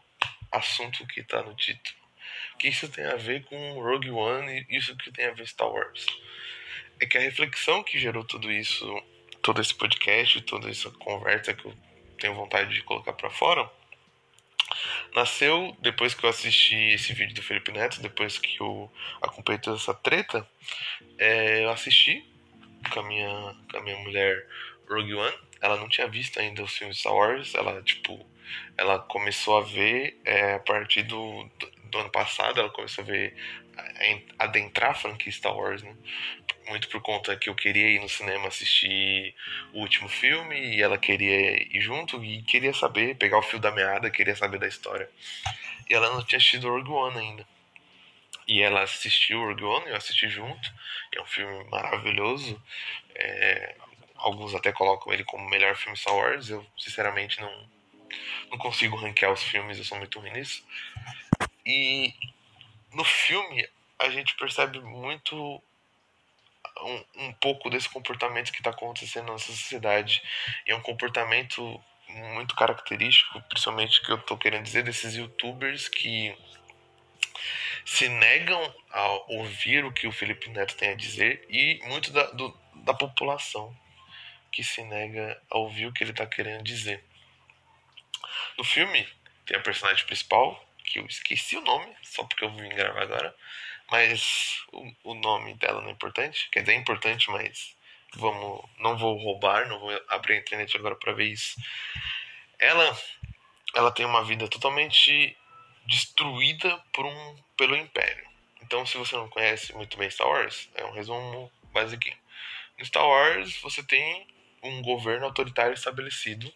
assunto 0.51 1.07
que 1.07 1.21
está 1.21 1.43
no 1.43 1.55
título? 1.55 1.97
O 2.55 2.59
que 2.59 2.69
isso 2.69 2.89
tem 2.89 3.05
a 3.07 3.17
ver 3.17 3.45
com 3.45 3.81
Rogue 3.81 4.11
One 4.11 4.67
e 4.69 4.77
isso 4.77 4.97
que 4.97 5.11
tem 5.11 5.27
a 5.27 5.33
ver 5.33 5.47
Star 5.47 5.71
Wars? 5.71 6.05
É 7.03 7.07
que 7.07 7.19
a 7.19 7.21
reflexão 7.21 7.83
que 7.83 7.99
gerou 7.99 8.23
tudo 8.23 8.49
isso, 8.49 8.87
todo 9.43 9.61
esse 9.61 9.75
podcast, 9.75 10.41
toda 10.43 10.71
essa 10.71 10.89
conversa 10.89 11.53
que 11.53 11.65
eu 11.65 11.75
tenho 12.17 12.33
vontade 12.37 12.73
de 12.73 12.81
colocar 12.85 13.13
para 13.13 13.29
fora, 13.29 13.69
nasceu 15.13 15.77
depois 15.81 16.15
que 16.15 16.25
eu 16.25 16.31
assisti 16.31 16.77
esse 16.77 17.13
vídeo 17.13 17.35
do 17.35 17.43
Felipe 17.43 17.73
Neto, 17.73 18.01
depois 18.01 18.39
que 18.39 18.57
eu 18.63 18.89
acompanhei 19.21 19.61
toda 19.61 19.79
essa 19.79 19.93
treta, 19.93 20.49
é, 21.19 21.65
eu 21.65 21.71
assisti 21.71 22.25
com 22.93 23.01
a, 23.01 23.03
minha, 23.03 23.57
com 23.69 23.79
a 23.79 23.83
minha 23.83 23.99
mulher 23.99 24.47
Rogue 24.89 25.15
One. 25.15 25.37
Ela 25.61 25.79
não 25.79 25.89
tinha 25.89 26.07
visto 26.07 26.39
ainda 26.39 26.63
os 26.63 26.73
filmes 26.73 26.99
Star 26.99 27.15
Wars, 27.15 27.53
ela, 27.57 27.83
tipo, 27.83 28.25
ela 28.79 29.01
começou 29.01 29.59
a 29.59 29.63
ver 29.63 30.21
é, 30.25 30.55
a 30.55 30.61
partir 30.61 31.03
do, 31.03 31.51
do, 31.59 31.72
do, 31.93 31.99
ano 31.99 32.11
passado, 32.11 32.59
ela 32.59 32.71
começou 32.71 33.05
a 33.05 33.07
ver, 33.07 33.37
a 34.39 34.45
adentrar 34.45 34.91
a 34.91 34.95
franquia 34.95 35.31
Star 35.31 35.57
Wars, 35.57 35.83
né? 35.83 35.95
muito 36.69 36.89
por 36.89 37.01
conta 37.01 37.37
que 37.37 37.49
eu 37.49 37.55
queria 37.55 37.89
ir 37.89 38.01
no 38.01 38.09
cinema 38.09 38.49
assistir 38.49 39.35
o 39.73 39.81
último 39.81 40.09
filme 40.09 40.59
e 40.59 40.83
ela 40.83 40.97
queria 40.97 41.63
ir 41.77 41.81
junto 41.81 42.25
e 42.25 42.43
queria 42.43 42.73
saber, 42.73 43.17
pegar 43.17 43.39
o 43.39 43.43
fio 43.43 43.59
da 43.59 43.71
meada, 43.71 44.11
queria 44.11 44.35
saber 44.35 44.59
da 44.59 44.69
história. 44.69 45.09
E 45.89 45.95
ela 45.95 46.11
não 46.11 46.25
tinha 46.25 46.39
assistido 46.39 46.69
Rogue 46.69 46.91
One 46.91 47.19
ainda. 47.19 47.47
E 48.47 48.63
ela 48.63 48.83
assistiu 48.83 49.41
Rogue 49.41 49.65
One, 49.65 49.89
eu 49.89 49.97
assisti 49.97 50.29
junto. 50.29 50.73
É 51.15 51.21
um 51.21 51.27
filme 51.27 51.65
maravilhoso. 51.69 52.61
É, 53.15 53.77
alguns 54.17 54.55
até 54.55 54.73
colocam 54.73 55.13
ele 55.13 55.25
como 55.25 55.45
o 55.45 55.51
melhor 55.51 55.77
filme 55.77 55.97
Star 55.97 56.15
Wars. 56.15 56.49
Eu, 56.49 56.65
sinceramente, 56.79 57.41
não, 57.41 57.71
não 58.51 58.59
consigo 58.59 58.97
ranquear 58.97 59.33
os 59.33 59.43
filmes, 59.43 59.79
eu 59.79 59.85
sou 59.85 59.99
muito 59.99 60.19
ruim 60.21 60.33
nisso. 60.33 60.65
E 61.65 62.15
no 62.93 63.05
filme 63.05 63.69
a 63.99 64.11
gente 64.11 64.35
percebe 64.37 64.81
muito 64.81 65.63
um, 66.81 67.05
um 67.17 67.33
pouco 67.35 67.71
desse 67.71 67.89
comportamento 67.89 68.53
que 68.53 68.59
está 68.59 68.71
acontecendo 68.71 69.27
na 69.27 69.33
nossa 69.33 69.53
sociedade. 69.53 70.23
E 70.67 70.73
é 70.73 70.77
um 70.77 70.83
comportamento 70.83 71.81
muito 72.35 72.55
característico, 72.55 73.41
principalmente 73.43 74.03
que 74.03 74.11
eu 74.11 74.17
estou 74.17 74.37
querendo 74.37 74.65
dizer, 74.65 74.83
desses 74.83 75.15
youtubers 75.15 75.89
que 75.89 76.37
se 77.85 78.09
negam 78.09 78.75
a 78.91 79.09
ouvir 79.33 79.85
o 79.85 79.93
que 79.93 80.07
o 80.07 80.13
Felipe 80.13 80.49
Neto 80.51 80.77
tem 80.77 80.91
a 80.91 80.95
dizer 80.95 81.45
e 81.49 81.81
muito 81.87 82.13
da, 82.13 82.25
do, 82.31 82.57
da 82.75 82.95
população 82.95 83.77
que 84.51 84.63
se 84.63 84.83
nega 84.85 85.41
a 85.51 85.59
ouvir 85.59 85.87
o 85.87 85.93
que 85.93 86.05
ele 86.05 86.11
está 86.11 86.27
querendo 86.27 86.63
dizer. 86.63 87.03
No 88.59 88.65
filme 88.65 89.09
tem 89.47 89.57
a 89.57 89.61
personagem 89.61 90.05
principal, 90.05 90.63
que 90.85 90.99
eu 90.99 91.07
esqueci 91.07 91.57
o 91.57 91.63
nome, 91.63 91.95
só 92.03 92.25
porque 92.25 92.45
eu 92.45 92.51
vim 92.51 92.69
gravar 92.71 93.03
agora, 93.03 93.35
mas 93.91 94.63
o, 94.73 94.93
o 95.05 95.15
nome 95.15 95.55
dela 95.55 95.81
não 95.81 95.89
é 95.89 95.93
importante. 95.93 96.49
Quer 96.51 96.61
dizer, 96.61 96.73
é 96.73 96.77
importante, 96.77 97.31
mas 97.31 97.77
vamos, 98.15 98.65
não 98.79 98.97
vou 98.97 99.17
roubar, 99.17 99.69
não 99.69 99.79
vou 99.79 100.03
abrir 100.09 100.35
a 100.35 100.39
internet 100.39 100.77
agora 100.77 100.97
para 100.97 101.13
ver 101.13 101.27
isso. 101.27 101.61
Ela, 102.59 102.99
ela 103.75 103.91
tem 103.91 104.07
uma 104.07 104.25
vida 104.25 104.49
totalmente 104.49 105.37
destruída 105.87 106.79
por 106.93 107.05
um, 107.05 107.37
pelo 107.57 107.77
Império. 107.77 108.27
Então, 108.63 108.87
se 108.87 108.97
você 108.97 109.17
não 109.17 109.29
conhece 109.29 109.75
muito 109.75 109.97
bem 109.99 110.11
Star 110.11 110.29
Wars, 110.29 110.69
é 110.75 110.85
um 110.85 110.93
resumo 110.93 111.51
básico. 111.73 112.09
No 112.79 112.85
Star 112.85 113.07
Wars, 113.07 113.61
você 113.61 113.83
tem 113.83 114.27
um 114.63 114.81
governo 114.83 115.27
autoritário 115.27 115.75
estabelecido 115.75 116.53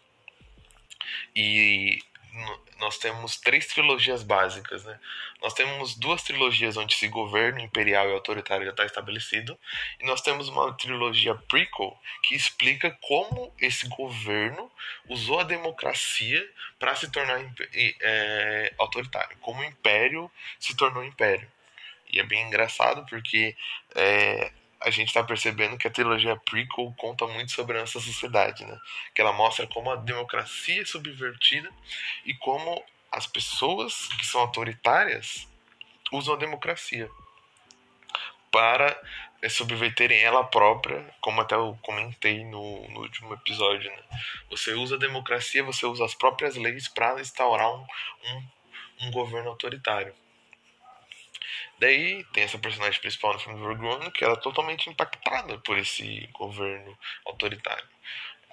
e 1.35 1.99
nós 2.79 2.97
temos 2.97 3.37
três 3.37 3.67
trilogias 3.67 4.23
básicas, 4.23 4.83
né? 4.85 4.99
Nós 5.41 5.53
temos 5.53 5.95
duas 5.95 6.23
trilogias 6.23 6.77
onde 6.77 6.93
esse 6.93 7.07
governo 7.07 7.59
imperial 7.59 8.09
e 8.09 8.13
autoritário 8.13 8.65
já 8.65 8.71
está 8.71 8.85
estabelecido, 8.85 9.57
e 9.99 10.05
nós 10.05 10.21
temos 10.21 10.47
uma 10.47 10.73
trilogia 10.73 11.35
prequel 11.35 11.97
que 12.23 12.35
explica 12.35 12.91
como 13.01 13.53
esse 13.59 13.87
governo 13.87 14.71
usou 15.07 15.39
a 15.39 15.43
democracia 15.43 16.47
para 16.79 16.95
se 16.95 17.11
tornar 17.11 17.39
é, 18.01 18.73
autoritário, 18.77 19.37
como 19.39 19.61
o 19.61 19.65
império 19.65 20.31
se 20.59 20.75
tornou 20.75 21.03
império. 21.03 21.49
E 22.11 22.19
é 22.19 22.23
bem 22.23 22.47
engraçado 22.47 23.05
porque 23.09 23.55
é, 23.95 24.51
a 24.81 24.89
gente 24.89 25.07
está 25.07 25.23
percebendo 25.23 25.77
que 25.77 25.87
a 25.87 25.91
trilogia 25.91 26.35
prequel 26.37 26.93
conta 26.97 27.25
muito 27.27 27.51
sobre 27.51 27.77
a 27.77 27.81
nossa 27.81 27.99
sociedade, 27.99 28.65
né? 28.65 28.77
Que 29.13 29.21
ela 29.21 29.33
mostra 29.33 29.65
como 29.67 29.91
a 29.91 29.95
democracia 29.95 30.81
é 30.81 30.85
subvertida 30.85 31.69
e 32.25 32.33
como 32.35 32.83
as 33.11 33.25
pessoas 33.25 34.07
que 34.19 34.25
são 34.25 34.41
autoritárias 34.41 35.47
usam 36.11 36.35
a 36.35 36.37
democracia 36.37 37.09
para 38.51 38.99
é, 39.41 39.49
subverterem 39.49 40.19
ela 40.19 40.43
própria, 40.43 41.05
como 41.21 41.41
até 41.41 41.55
eu 41.55 41.77
comentei 41.81 42.43
no, 42.45 42.87
no 42.89 43.01
último 43.01 43.33
episódio. 43.33 43.89
Né? 43.89 44.03
Você 44.49 44.73
usa 44.73 44.95
a 44.95 44.99
democracia, 44.99 45.63
você 45.63 45.85
usa 45.85 46.05
as 46.05 46.13
próprias 46.13 46.55
leis 46.55 46.87
para 46.87 47.19
instaurar 47.19 47.69
um, 47.69 47.85
um, 48.25 49.07
um 49.07 49.11
governo 49.11 49.49
autoritário. 49.49 50.13
Daí 51.79 52.23
tem 52.33 52.43
essa 52.43 52.57
personagem 52.57 52.99
principal 52.99 53.33
no 53.33 53.39
filme 53.39 53.85
One 53.85 54.11
que 54.11 54.23
ela 54.23 54.33
é 54.33 54.39
totalmente 54.41 54.89
impactada 54.89 55.57
por 55.59 55.77
esse 55.77 56.27
governo 56.33 56.97
autoritário. 57.25 57.87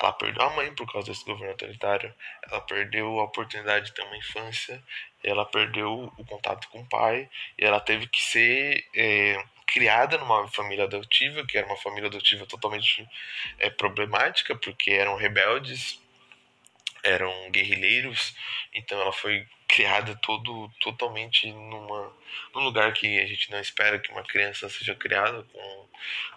Ela 0.01 0.13
perdeu 0.13 0.43
a 0.43 0.51
mãe 0.51 0.75
por 0.75 0.91
causa 0.91 1.13
desse 1.13 1.25
governo 1.25 1.53
autoritário, 1.53 2.13
ela 2.51 2.61
perdeu 2.61 3.21
a 3.21 3.25
oportunidade 3.25 3.87
de 3.87 3.95
ter 3.95 4.03
uma 4.03 4.17
infância, 4.17 4.83
ela 5.23 5.47
perdeu 5.47 6.13
o 6.17 6.25
contato 6.25 6.69
com 6.69 6.81
o 6.81 6.89
pai, 6.89 7.29
e 7.57 7.65
ela 7.65 7.81
teve 7.81 8.09
que 8.09 8.21
ser 8.21 8.85
é, 8.95 9.43
criada 9.67 10.19
numa 10.19 10.49
família 10.49 10.85
adotiva, 10.85 11.47
que 11.47 11.57
era 11.57 11.67
uma 11.67 11.77
família 11.77 12.09
adotiva 12.09 12.45
totalmente 12.45 13.09
é, 13.59 13.71
problemática, 13.71 14.57
porque 14.57 14.91
eram 14.91 15.17
rebeldes, 15.17 16.03
eram 17.05 17.51
guerrilheiros, 17.51 18.35
então 18.73 19.01
ela 19.01 19.13
foi 19.13 19.47
criada 19.75 20.15
todo 20.15 20.71
totalmente 20.81 21.51
numa 21.51 22.13
num 22.55 22.63
lugar 22.63 22.93
que 22.93 23.19
a 23.19 23.27
gente 23.27 23.51
não 23.51 23.59
espera 23.59 23.99
que 23.99 24.13
uma 24.13 24.23
criança 24.23 24.69
seja 24.69 24.95
criada 24.95 25.43
com 25.43 25.89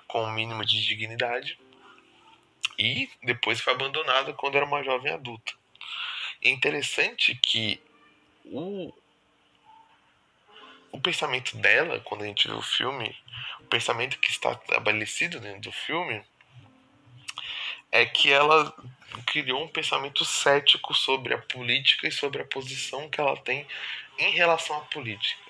com 0.08 0.24
um 0.24 0.32
mínimo 0.32 0.66
de 0.66 0.84
dignidade 0.84 1.60
E 2.80 3.08
depois 3.22 3.62
foi 3.62 3.74
abandonada 3.74 4.34
quando 4.34 4.56
era 4.56 4.66
uma 4.66 4.84
jovem 4.84 5.14
adulta. 5.14 5.54
É 6.42 6.50
interessante 6.50 7.36
que 7.36 7.80
o, 8.46 8.94
o 10.92 11.00
pensamento 11.00 11.58
dela, 11.58 12.00
quando 12.00 12.24
a 12.24 12.28
gente 12.28 12.48
vê 12.48 12.54
o 12.54 12.62
filme, 12.62 13.16
o 13.60 13.66
pensamento 13.66 14.20
que 14.20 14.30
está 14.30 14.52
estabelecido 14.54 15.40
dentro 15.40 15.62
do 15.62 15.72
filme, 15.72 16.24
é 17.92 18.06
que 18.06 18.32
ela 18.32 18.74
criou 19.26 19.64
um 19.64 19.68
pensamento 19.68 20.26
cético 20.26 20.94
sobre 20.94 21.34
a 21.34 21.38
política 21.38 22.08
e 22.08 22.12
sobre 22.12 22.42
a 22.42 22.46
posição 22.46 23.10
que 23.10 23.20
ela 23.20 23.36
tem 23.38 23.66
em 24.18 24.32
relação 24.32 24.78
à 24.78 24.82
política. 24.82 25.42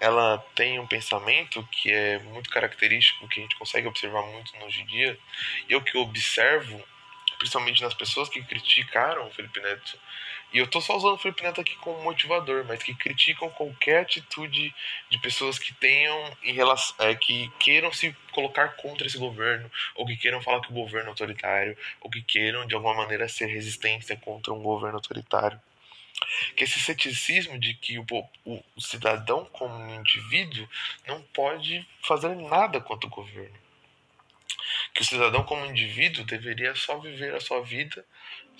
Ela 0.00 0.38
tem 0.54 0.78
um 0.78 0.86
pensamento 0.86 1.66
que 1.70 1.92
é 1.92 2.18
muito 2.20 2.48
característico, 2.50 3.28
que 3.28 3.40
a 3.40 3.42
gente 3.42 3.56
consegue 3.56 3.86
observar 3.86 4.22
muito 4.22 4.50
hoje 4.64 4.80
em 4.82 4.86
dia, 4.86 5.18
e 5.68 5.72
eu 5.72 5.82
que 5.82 5.96
observo, 5.98 6.82
principalmente 7.38 7.82
nas 7.82 7.94
pessoas 7.94 8.28
que 8.28 8.42
criticaram 8.42 9.26
o 9.26 9.30
Felipe 9.30 9.60
Neto 9.60 9.98
e 10.52 10.58
eu 10.58 10.66
tô 10.66 10.80
só 10.80 10.96
usando 10.96 11.14
o 11.14 11.18
Felipe 11.18 11.42
Neto 11.42 11.60
aqui 11.60 11.76
como 11.76 12.02
motivador, 12.02 12.64
mas 12.66 12.82
que 12.82 12.94
criticam 12.94 13.48
qualquer 13.50 14.00
atitude 14.00 14.74
de 15.08 15.18
pessoas 15.18 15.58
que 15.58 15.72
tenham 15.74 16.36
em 16.42 16.52
relação, 16.52 16.94
é, 16.98 17.14
que 17.14 17.48
queiram 17.60 17.92
se 17.92 18.14
colocar 18.32 18.70
contra 18.70 19.06
esse 19.06 19.16
governo, 19.16 19.70
ou 19.94 20.04
que 20.04 20.16
queiram 20.16 20.42
falar 20.42 20.60
que 20.60 20.70
o 20.70 20.74
governo 20.74 21.08
é 21.08 21.10
autoritário, 21.10 21.76
ou 22.00 22.10
que 22.10 22.20
queiram 22.20 22.66
de 22.66 22.74
alguma 22.74 22.94
maneira 22.94 23.28
ser 23.28 23.46
resistência 23.46 24.16
contra 24.16 24.52
um 24.52 24.62
governo 24.62 24.96
autoritário. 24.96 25.60
Que 26.56 26.64
esse 26.64 26.80
ceticismo 26.80 27.58
de 27.58 27.74
que 27.74 27.98
o, 27.98 28.04
o, 28.44 28.62
o 28.76 28.80
cidadão 28.80 29.44
como 29.52 29.74
um 29.74 30.00
indivíduo 30.00 30.68
não 31.06 31.22
pode 31.22 31.86
fazer 32.02 32.34
nada 32.34 32.80
contra 32.80 33.06
o 33.06 33.10
governo. 33.10 33.59
Que 34.94 35.02
o 35.02 35.04
cidadão 35.04 35.44
como 35.44 35.66
indivíduo 35.66 36.24
deveria 36.24 36.74
só 36.74 36.98
viver 36.98 37.34
a 37.34 37.40
sua 37.40 37.62
vida 37.62 38.04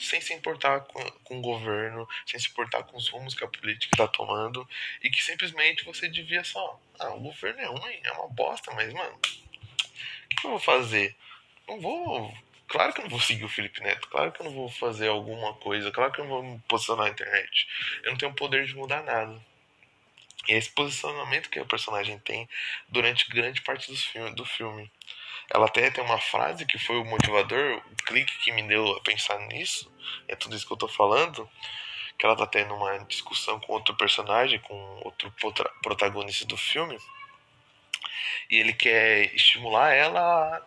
sem 0.00 0.20
se 0.20 0.32
importar 0.32 0.80
com, 0.80 1.02
com 1.24 1.38
o 1.38 1.42
governo, 1.42 2.08
sem 2.24 2.40
se 2.40 2.48
importar 2.48 2.82
com 2.84 2.96
os 2.96 3.08
rumos 3.08 3.34
que 3.34 3.44
a 3.44 3.48
política 3.48 3.94
está 3.94 4.08
tomando, 4.08 4.66
e 5.02 5.10
que 5.10 5.22
simplesmente 5.22 5.84
você 5.84 6.08
devia 6.08 6.42
só. 6.42 6.80
Ah, 6.98 7.10
o 7.10 7.20
governo 7.20 7.60
é 7.60 7.66
ruim, 7.66 8.00
é 8.02 8.12
uma 8.12 8.28
bosta, 8.28 8.72
mas, 8.72 8.92
mano, 8.94 9.14
o 9.14 9.20
que, 9.20 10.46
eu 10.46 10.50
vou 10.50 10.58
fazer? 10.58 11.14
Não 11.68 11.80
vou. 11.80 12.34
Claro 12.66 12.92
que 12.94 13.00
eu 13.00 13.04
não 13.04 13.10
vou 13.10 13.20
seguir 13.20 13.44
o 13.44 13.48
Felipe 13.48 13.82
Neto, 13.82 14.08
claro 14.08 14.32
que 14.32 14.40
eu 14.40 14.44
não 14.44 14.52
vou 14.52 14.70
fazer 14.70 15.08
alguma 15.08 15.52
coisa, 15.54 15.90
claro 15.90 16.12
que 16.12 16.20
eu 16.20 16.24
não 16.24 16.30
vou 16.30 16.42
me 16.42 16.58
posicionar 16.60 17.06
na 17.06 17.12
internet. 17.12 17.68
Eu 18.02 18.12
não 18.12 18.18
tenho 18.18 18.32
poder 18.32 18.64
de 18.64 18.74
mudar 18.74 19.02
nada. 19.02 19.38
E 20.48 20.54
esse 20.54 20.70
posicionamento 20.70 21.50
que 21.50 21.60
o 21.60 21.66
personagem 21.66 22.18
tem 22.20 22.48
durante 22.88 23.28
grande 23.28 23.60
parte 23.60 23.90
dos 23.90 24.04
filme, 24.04 24.34
do 24.34 24.46
filme. 24.46 24.90
Ela 25.50 25.66
até 25.66 25.90
tem 25.90 26.02
uma 26.02 26.18
frase 26.18 26.64
que 26.64 26.78
foi 26.78 26.96
o 26.96 27.04
motivador, 27.04 27.82
o 27.84 27.96
clique 28.04 28.38
que 28.38 28.52
me 28.52 28.62
deu 28.62 28.96
a 28.96 29.00
pensar 29.00 29.38
nisso, 29.48 29.92
é 30.28 30.36
tudo 30.36 30.54
isso 30.54 30.66
que 30.66 30.72
eu 30.72 30.76
tô 30.76 30.88
falando, 30.88 31.48
que 32.16 32.24
ela 32.24 32.36
tá 32.36 32.46
tendo 32.46 32.74
uma 32.74 32.98
discussão 33.00 33.58
com 33.60 33.72
outro 33.72 33.96
personagem, 33.96 34.60
com 34.60 34.74
outro 35.04 35.32
protagonista 35.82 36.46
do 36.46 36.56
filme, 36.56 36.96
e 38.48 38.58
ele 38.58 38.72
quer 38.72 39.34
estimular 39.34 39.92
ela 39.92 40.64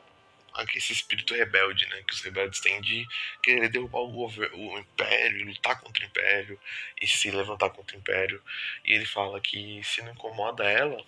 a 0.54 0.64
esse 0.76 0.94
espírito 0.94 1.34
rebelde, 1.34 1.88
né, 1.88 2.04
que 2.08 2.14
os 2.14 2.22
rebeldes 2.22 2.60
têm 2.60 2.80
de 2.82 3.08
querer 3.42 3.70
derrubar 3.70 4.02
o 4.02 4.12
governo, 4.12 4.56
o 4.56 4.78
império, 4.78 5.46
lutar 5.48 5.80
contra 5.80 6.04
o 6.04 6.08
império 6.08 6.60
e 7.02 7.08
se 7.08 7.32
levantar 7.32 7.72
contra 7.72 7.96
o 7.96 8.00
império. 8.00 8.42
E 8.86 8.94
ele 8.94 9.06
fala 9.06 9.42
que 9.42 9.82
se 9.84 10.02
não 10.04 10.12
incomoda 10.12 10.64
ela, 10.64 11.04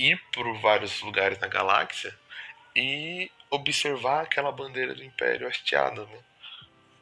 ir 0.00 0.16
por 0.32 0.50
vários 0.58 1.00
lugares 1.02 1.38
na 1.38 1.46
galáxia 1.46 2.16
e 2.74 3.30
observar 3.50 4.22
aquela 4.22 4.50
bandeira 4.50 4.94
do 4.94 5.04
Império 5.04 5.46
hasteada, 5.46 6.06
né? 6.06 6.24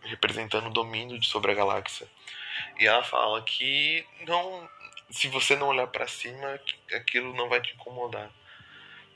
representando 0.02 0.66
o 0.66 0.72
domínio 0.72 1.22
sobre 1.22 1.52
a 1.52 1.54
galáxia. 1.54 2.08
E 2.78 2.86
ela 2.86 3.04
fala 3.04 3.40
que 3.42 4.04
não, 4.26 4.68
se 5.10 5.28
você 5.28 5.54
não 5.54 5.68
olhar 5.68 5.86
para 5.86 6.08
cima, 6.08 6.58
aquilo 6.92 7.34
não 7.34 7.48
vai 7.48 7.60
te 7.60 7.72
incomodar. 7.74 8.30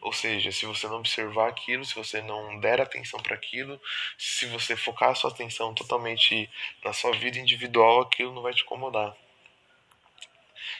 Ou 0.01 0.13
seja, 0.13 0.53
se 0.53 0.67
você 0.67 0.87
não 0.87 0.97
observar 0.97 1.49
aquilo, 1.49 1.85
se 1.85 1.95
você 1.95 2.21
não 2.23 2.59
der 2.61 2.81
atenção 2.81 3.21
para 3.21 3.35
aquilo, 3.35 3.81
se 4.19 4.47
você 4.47 4.77
focar 4.77 5.11
a 5.11 5.15
sua 5.15 5.31
atenção 5.31 5.75
totalmente 5.75 6.51
na 6.85 6.93
sua 6.93 7.13
vida 7.13 7.39
individual, 7.39 8.01
aquilo 8.01 8.33
não 8.33 8.43
vai 8.43 8.53
te 8.53 8.63
incomodar. 8.63 9.17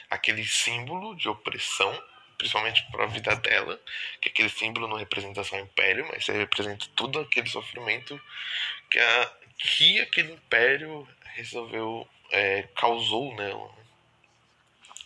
Aquele 0.09 0.45
símbolo 0.45 1.15
de 1.15 1.27
opressão 1.29 1.91
principalmente 2.37 2.85
para 2.91 3.03
a 3.03 3.07
vida 3.07 3.35
dela, 3.35 3.79
que 4.21 4.29
aquele 4.29 4.49
símbolo 4.49 4.87
não 4.87 4.97
representa 4.97 5.43
só 5.43 5.55
o 5.55 5.59
império, 5.59 6.07
mas 6.11 6.25
representa 6.27 6.85
todo 6.95 7.19
aquele 7.19 7.49
sofrimento 7.49 8.19
que, 8.89 8.99
a, 8.99 9.31
que 9.57 10.01
aquele 10.01 10.33
império 10.33 11.07
resolveu, 11.35 12.07
é, 12.31 12.63
causou 12.75 13.35
nela. 13.35 13.71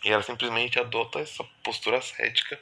E 0.04 0.10
ela 0.10 0.22
simplesmente 0.22 0.78
adota 0.78 1.18
essa 1.20 1.44
postura 1.62 2.00
cética 2.00 2.58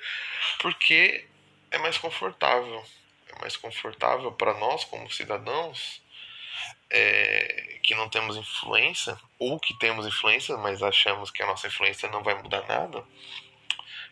porque 0.58 1.26
é 1.70 1.78
mais 1.78 1.98
confortável. 1.98 2.84
É 3.28 3.40
mais 3.40 3.56
confortável 3.56 4.32
para 4.32 4.54
nós, 4.54 4.84
como 4.84 5.10
cidadãos, 5.10 6.00
é, 6.88 7.78
que 7.82 7.94
não 7.94 8.08
temos 8.08 8.36
influência, 8.36 9.18
ou 9.38 9.58
que 9.58 9.76
temos 9.78 10.06
influência, 10.06 10.56
mas 10.56 10.82
achamos 10.82 11.30
que 11.30 11.42
a 11.42 11.46
nossa 11.46 11.66
influência 11.66 12.08
não 12.08 12.22
vai 12.22 12.40
mudar 12.40 12.66
nada 12.66 13.04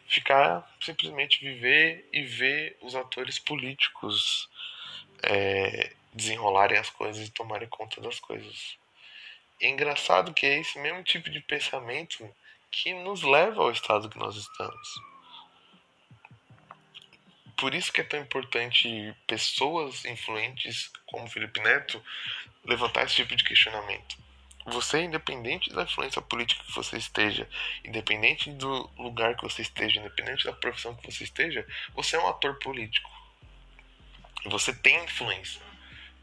ficar 0.06 0.68
simplesmente 0.80 1.40
viver 1.40 2.08
e 2.12 2.22
ver 2.22 2.76
os 2.80 2.94
atores 2.94 3.38
políticos 3.38 4.48
é, 5.22 5.92
desenrolarem 6.12 6.78
as 6.78 6.90
coisas 6.90 7.26
e 7.26 7.30
tomarem 7.30 7.68
conta 7.68 8.00
das 8.00 8.20
coisas. 8.20 8.76
E 9.60 9.66
é 9.66 9.68
engraçado 9.68 10.34
que 10.34 10.46
é 10.46 10.58
esse 10.58 10.78
mesmo 10.78 11.02
tipo 11.02 11.30
de 11.30 11.40
pensamento 11.40 12.28
que 12.70 12.92
nos 12.92 13.22
leva 13.22 13.62
ao 13.62 13.70
estado 13.70 14.08
que 14.08 14.18
nós 14.18 14.36
estamos. 14.36 14.88
Por 17.56 17.74
isso 17.74 17.92
que 17.92 18.00
é 18.00 18.04
tão 18.04 18.20
importante 18.20 19.14
pessoas 19.26 20.04
influentes 20.04 20.90
como 21.06 21.28
Felipe 21.28 21.60
Neto 21.60 22.02
levantar 22.64 23.04
esse 23.04 23.14
tipo 23.14 23.34
de 23.36 23.44
questionamento. 23.44 24.23
Você, 24.66 25.02
independente 25.02 25.70
da 25.72 25.82
influência 25.82 26.22
política 26.22 26.64
que 26.64 26.74
você 26.74 26.96
esteja, 26.96 27.48
independente 27.84 28.50
do 28.50 28.90
lugar 28.96 29.36
que 29.36 29.42
você 29.42 29.60
esteja, 29.60 30.00
independente 30.00 30.44
da 30.44 30.52
profissão 30.54 30.94
que 30.94 31.12
você 31.12 31.24
esteja, 31.24 31.66
você 31.94 32.16
é 32.16 32.20
um 32.20 32.28
ator 32.28 32.58
político. 32.58 33.10
Você 34.46 34.72
tem 34.72 35.04
influência. 35.04 35.60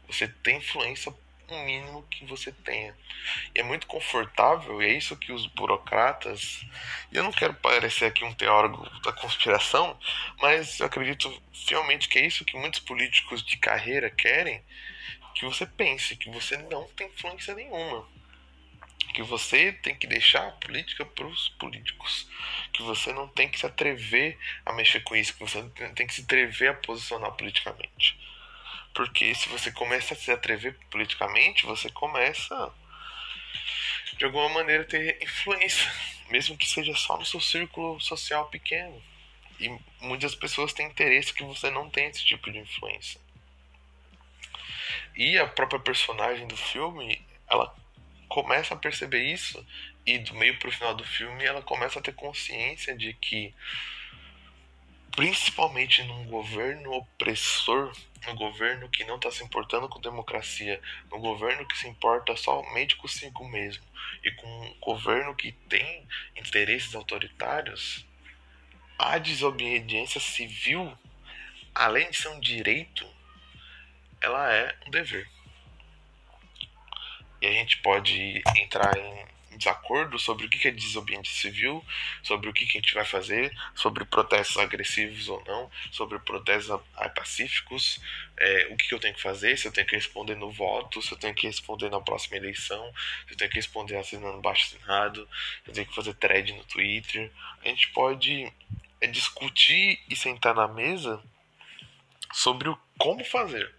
Você 0.08 0.26
tem 0.26 0.58
influência 0.58 1.14
o 1.48 1.64
mínimo 1.64 2.02
que 2.04 2.24
você 2.24 2.50
tenha. 2.50 2.96
E 3.54 3.60
é 3.60 3.62
muito 3.62 3.86
confortável, 3.86 4.82
e 4.82 4.86
é 4.86 4.92
isso 4.92 5.16
que 5.16 5.32
os 5.32 5.46
burocratas. 5.46 6.64
E 7.12 7.16
eu 7.16 7.22
não 7.22 7.32
quero 7.32 7.54
parecer 7.54 8.06
aqui 8.06 8.24
um 8.24 8.34
teórico 8.34 8.88
da 9.00 9.12
conspiração, 9.12 9.98
mas 10.40 10.80
eu 10.80 10.86
acredito 10.86 11.42
fielmente 11.52 12.08
que 12.08 12.18
é 12.18 12.26
isso 12.26 12.44
que 12.44 12.56
muitos 12.56 12.80
políticos 12.80 13.42
de 13.42 13.56
carreira 13.56 14.10
querem: 14.10 14.62
que 15.34 15.44
você 15.44 15.66
pense 15.66 16.16
que 16.16 16.30
você 16.30 16.56
não 16.56 16.88
tem 16.88 17.06
influência 17.06 17.54
nenhuma 17.54 18.06
que 19.12 19.22
você 19.22 19.72
tem 19.72 19.94
que 19.94 20.06
deixar 20.06 20.48
a 20.48 20.52
política 20.52 21.04
para 21.04 21.26
os 21.26 21.50
políticos, 21.50 22.28
que 22.72 22.82
você 22.82 23.12
não 23.12 23.28
tem 23.28 23.48
que 23.48 23.58
se 23.58 23.66
atrever 23.66 24.38
a 24.64 24.72
mexer 24.72 25.00
com 25.00 25.14
isso, 25.14 25.34
que 25.34 25.40
você 25.40 25.62
tem 25.94 26.06
que 26.06 26.14
se 26.14 26.22
atrever 26.22 26.70
a 26.70 26.74
posicionar 26.74 27.32
politicamente. 27.32 28.18
Porque 28.94 29.34
se 29.34 29.48
você 29.48 29.70
começa 29.70 30.14
a 30.14 30.16
se 30.16 30.30
atrever 30.30 30.76
politicamente, 30.90 31.64
você 31.64 31.90
começa 31.90 32.72
de 34.16 34.24
alguma 34.24 34.48
maneira 34.48 34.84
ter 34.84 35.22
influência, 35.22 35.90
mesmo 36.28 36.56
que 36.56 36.68
seja 36.68 36.94
só 36.94 37.18
no 37.18 37.24
seu 37.24 37.40
círculo 37.40 38.00
social 38.00 38.46
pequeno. 38.48 39.02
E 39.58 39.68
muitas 40.00 40.34
pessoas 40.34 40.72
têm 40.72 40.86
interesse 40.86 41.32
que 41.32 41.44
você 41.44 41.70
não 41.70 41.88
tenha 41.88 42.08
esse 42.08 42.24
tipo 42.24 42.50
de 42.50 42.58
influência. 42.58 43.20
E 45.16 45.38
a 45.38 45.46
própria 45.46 45.80
personagem 45.80 46.46
do 46.46 46.56
filme, 46.56 47.24
ela 47.48 47.74
começa 48.32 48.72
a 48.72 48.78
perceber 48.78 49.22
isso 49.24 49.62
e 50.06 50.18
do 50.18 50.34
meio 50.34 50.58
pro 50.58 50.72
final 50.72 50.94
do 50.94 51.04
filme 51.04 51.44
ela 51.44 51.60
começa 51.60 51.98
a 51.98 52.02
ter 52.02 52.14
consciência 52.14 52.96
de 52.96 53.12
que 53.12 53.54
principalmente 55.14 56.02
num 56.04 56.24
governo 56.24 56.94
opressor, 56.94 57.92
no 58.26 58.34
governo 58.34 58.88
que 58.88 59.04
não 59.04 59.16
está 59.16 59.30
se 59.30 59.44
importando 59.44 59.86
com 59.86 60.00
democracia, 60.00 60.80
no 61.10 61.18
governo 61.18 61.66
que 61.66 61.76
se 61.76 61.86
importa 61.86 62.34
somente 62.34 62.96
consigo 62.96 63.46
mesmo 63.46 63.84
e 64.24 64.30
com 64.30 64.46
um 64.46 64.78
governo 64.80 65.36
que 65.36 65.52
tem 65.68 66.08
interesses 66.34 66.94
autoritários, 66.94 68.06
a 68.98 69.18
desobediência 69.18 70.22
civil, 70.22 70.90
além 71.74 72.10
de 72.10 72.16
ser 72.16 72.28
um 72.28 72.40
direito, 72.40 73.06
ela 74.22 74.50
é 74.50 74.74
um 74.86 74.90
dever. 74.90 75.28
E 77.42 77.46
a 77.48 77.50
gente 77.50 77.78
pode 77.78 78.40
entrar 78.56 78.96
em 78.96 79.56
desacordo 79.56 80.16
sobre 80.16 80.46
o 80.46 80.48
que 80.48 80.68
é 80.68 80.70
desobediência 80.70 81.34
civil, 81.34 81.84
sobre 82.22 82.48
o 82.48 82.52
que 82.52 82.62
a 82.62 82.66
gente 82.68 82.94
vai 82.94 83.04
fazer, 83.04 83.52
sobre 83.74 84.04
protestos 84.04 84.56
agressivos 84.58 85.28
ou 85.28 85.42
não, 85.44 85.68
sobre 85.90 86.20
protestos 86.20 86.80
pacíficos, 87.16 88.00
é, 88.38 88.68
o 88.70 88.76
que 88.76 88.94
eu 88.94 89.00
tenho 89.00 89.14
que 89.14 89.20
fazer, 89.20 89.58
se 89.58 89.66
eu 89.66 89.72
tenho 89.72 89.88
que 89.88 89.96
responder 89.96 90.36
no 90.36 90.52
voto, 90.52 91.02
se 91.02 91.10
eu 91.10 91.18
tenho 91.18 91.34
que 91.34 91.48
responder 91.48 91.90
na 91.90 92.00
próxima 92.00 92.36
eleição, 92.36 92.92
se 93.26 93.34
eu 93.34 93.36
tenho 93.36 93.50
que 93.50 93.56
responder 93.56 93.96
assinando 93.96 94.40
baixo 94.40 94.76
assinado, 94.76 95.28
se 95.64 95.70
eu 95.70 95.74
tenho 95.74 95.86
que 95.88 95.94
fazer 95.96 96.14
thread 96.14 96.52
no 96.52 96.64
Twitter. 96.64 97.28
A 97.64 97.68
gente 97.68 97.88
pode 97.88 98.52
é, 99.00 99.08
discutir 99.08 100.00
e 100.08 100.14
sentar 100.14 100.54
na 100.54 100.68
mesa 100.68 101.20
sobre 102.32 102.68
o 102.68 102.78
como 102.96 103.24
fazer. 103.24 103.74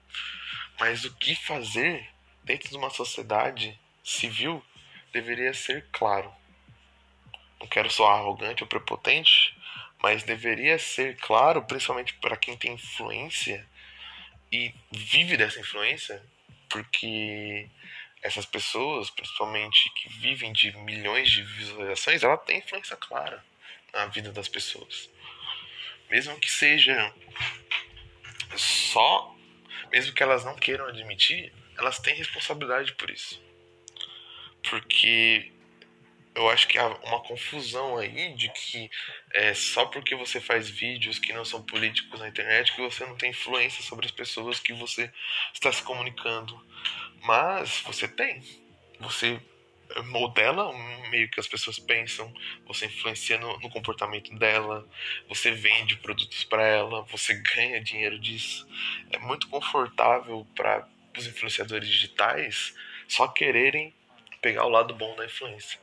Mas 0.77 1.05
o 1.05 1.13
que 1.15 1.33
fazer 1.33 2.12
dentro 2.43 2.69
de 2.69 2.77
uma 2.77 2.89
sociedade 2.89 3.79
civil 4.03 4.63
deveria 5.11 5.53
ser 5.53 5.87
claro. 5.91 6.33
Não 7.59 7.67
quero 7.67 7.89
soar 7.89 8.17
arrogante 8.17 8.63
ou 8.63 8.69
prepotente, 8.69 9.55
mas 10.01 10.23
deveria 10.23 10.77
ser 10.77 11.17
claro, 11.17 11.63
principalmente 11.63 12.13
para 12.15 12.35
quem 12.35 12.57
tem 12.57 12.73
influência 12.73 13.65
e 14.51 14.73
vive 14.91 15.37
dessa 15.37 15.59
influência, 15.59 16.21
porque 16.69 17.69
essas 18.21 18.45
pessoas, 18.45 19.09
principalmente 19.09 19.89
que 19.95 20.09
vivem 20.09 20.51
de 20.53 20.75
milhões 20.77 21.31
de 21.31 21.41
visualizações, 21.41 22.23
ela 22.23 22.37
tem 22.37 22.59
influência 22.59 22.95
clara 22.97 23.43
na 23.93 24.05
vida 24.07 24.31
das 24.31 24.47
pessoas. 24.47 25.09
Mesmo 26.09 26.39
que 26.39 26.51
seja 26.51 27.13
só, 28.55 29.35
mesmo 29.91 30.13
que 30.13 30.21
elas 30.21 30.45
não 30.45 30.55
queiram 30.55 30.87
admitir, 30.87 31.53
elas 31.83 31.99
têm 31.99 32.15
responsabilidade 32.15 32.93
por 32.93 33.09
isso. 33.09 33.41
Porque 34.69 35.51
eu 36.33 36.49
acho 36.49 36.67
que 36.67 36.79
há 36.79 36.87
uma 36.87 37.21
confusão 37.21 37.97
aí 37.97 38.33
de 38.33 38.49
que 38.49 38.89
é 39.33 39.53
só 39.53 39.85
porque 39.85 40.15
você 40.15 40.39
faz 40.39 40.69
vídeos 40.69 41.19
que 41.19 41.33
não 41.33 41.45
são 41.45 41.61
políticos 41.61 42.19
na 42.19 42.27
internet 42.27 42.73
que 42.73 42.81
você 42.81 43.05
não 43.05 43.15
tem 43.15 43.29
influência 43.29 43.83
sobre 43.83 44.05
as 44.05 44.11
pessoas 44.11 44.59
que 44.59 44.73
você 44.73 45.11
está 45.53 45.71
se 45.71 45.83
comunicando. 45.83 46.59
Mas 47.21 47.81
você 47.81 48.07
tem. 48.07 48.41
Você 48.99 49.39
modela 50.05 50.71
meio 51.09 51.29
que 51.29 51.39
as 51.39 51.47
pessoas 51.47 51.77
pensam, 51.77 52.33
você 52.65 52.87
influencia 52.87 53.37
no, 53.37 53.59
no 53.59 53.69
comportamento 53.69 54.33
dela, 54.35 54.87
você 55.29 55.51
vende 55.51 55.97
produtos 55.97 56.43
para 56.45 56.63
ela, 56.63 57.03
você 57.03 57.35
ganha 57.55 57.83
dinheiro 57.83 58.17
disso. 58.17 58.67
É 59.11 59.19
muito 59.19 59.47
confortável 59.49 60.47
para 60.55 60.87
os 61.17 61.27
influenciadores 61.27 61.87
digitais 61.87 62.73
só 63.07 63.27
quererem 63.27 63.93
pegar 64.41 64.65
o 64.65 64.69
lado 64.69 64.93
bom 64.93 65.15
da 65.15 65.25
influência. 65.25 65.79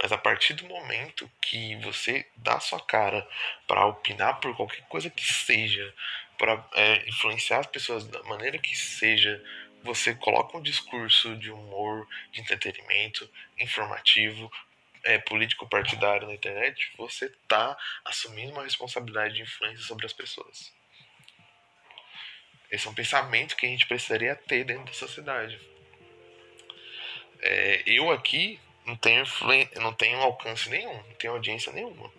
Mas 0.00 0.10
a 0.10 0.18
partir 0.18 0.54
do 0.54 0.66
momento 0.66 1.30
que 1.40 1.76
você 1.76 2.26
dá 2.36 2.58
sua 2.58 2.80
cara 2.80 3.26
para 3.66 3.86
opinar 3.86 4.40
por 4.40 4.56
qualquer 4.56 4.82
coisa 4.88 5.10
que 5.10 5.24
seja, 5.24 5.94
para 6.38 6.64
é, 6.74 7.08
influenciar 7.08 7.60
as 7.60 7.66
pessoas 7.66 8.04
da 8.06 8.22
maneira 8.24 8.58
que 8.58 8.76
seja, 8.76 9.42
você 9.82 10.14
coloca 10.14 10.56
um 10.56 10.62
discurso 10.62 11.36
de 11.36 11.50
humor, 11.50 12.08
de 12.32 12.40
entretenimento, 12.40 13.28
informativo, 13.58 14.50
é, 15.04 15.18
político 15.18 15.68
partidário 15.68 16.26
na 16.26 16.34
internet, 16.34 16.92
você 16.96 17.26
está 17.26 17.76
assumindo 18.04 18.52
uma 18.52 18.62
responsabilidade 18.62 19.34
de 19.34 19.42
influência 19.42 19.84
sobre 19.84 20.06
as 20.06 20.12
pessoas. 20.12 20.72
Esse 22.72 22.86
é 22.86 22.90
um 22.90 22.94
pensamento 22.94 23.54
que 23.54 23.66
a 23.66 23.68
gente 23.68 23.86
precisaria 23.86 24.34
ter 24.34 24.64
dentro 24.64 24.86
da 24.86 24.94
sociedade. 24.94 25.60
É, 27.42 27.82
eu 27.84 28.10
aqui 28.10 28.58
não 28.86 28.96
tenho, 28.96 29.24
não 29.76 29.92
tenho 29.92 30.18
alcance 30.18 30.70
nenhum, 30.70 30.94
não 30.94 31.14
tenho 31.18 31.34
audiência 31.34 31.70
nenhuma. 31.70 32.10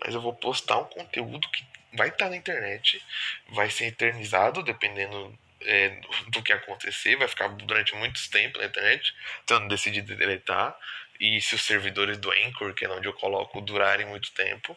Mas 0.00 0.14
eu 0.14 0.20
vou 0.20 0.32
postar 0.32 0.78
um 0.78 0.84
conteúdo 0.84 1.48
que 1.50 1.64
vai 1.92 2.08
estar 2.08 2.30
na 2.30 2.36
internet, 2.36 3.02
vai 3.48 3.68
ser 3.68 3.86
eternizado 3.86 4.62
dependendo 4.62 5.36
é, 5.62 6.00
do 6.28 6.40
que 6.40 6.52
acontecer, 6.52 7.16
vai 7.16 7.26
ficar 7.26 7.48
durante 7.48 7.96
muito 7.96 8.20
tempo 8.30 8.58
na 8.58 8.66
internet, 8.66 9.12
então 9.42 9.60
eu 9.60 9.68
decidi 9.68 10.02
deletar. 10.02 10.78
E 11.18 11.40
se 11.40 11.54
os 11.54 11.62
servidores 11.62 12.18
do 12.18 12.30
Anchor, 12.30 12.74
que 12.74 12.84
é 12.84 12.88
onde 12.90 13.08
eu 13.08 13.12
coloco, 13.12 13.60
durarem 13.60 14.06
muito 14.06 14.30
tempo, 14.32 14.76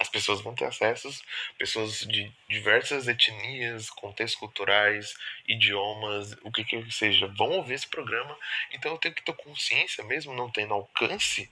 as 0.00 0.08
pessoas 0.08 0.40
vão 0.40 0.54
ter 0.54 0.64
acessos, 0.64 1.22
pessoas 1.58 2.00
de 2.00 2.32
diversas 2.48 3.06
etnias, 3.06 3.90
contextos 3.90 4.38
culturais, 4.38 5.14
idiomas, 5.46 6.36
o 6.42 6.50
que 6.50 6.64
que 6.64 6.90
seja, 6.90 7.26
vão 7.28 7.50
ouvir 7.50 7.74
esse 7.74 7.86
programa. 7.86 8.36
Então 8.72 8.92
eu 8.92 8.98
tenho 8.98 9.14
que 9.14 9.22
ter 9.22 9.34
consciência, 9.34 10.02
mesmo 10.04 10.34
não 10.34 10.50
tendo 10.50 10.74
alcance, 10.74 11.50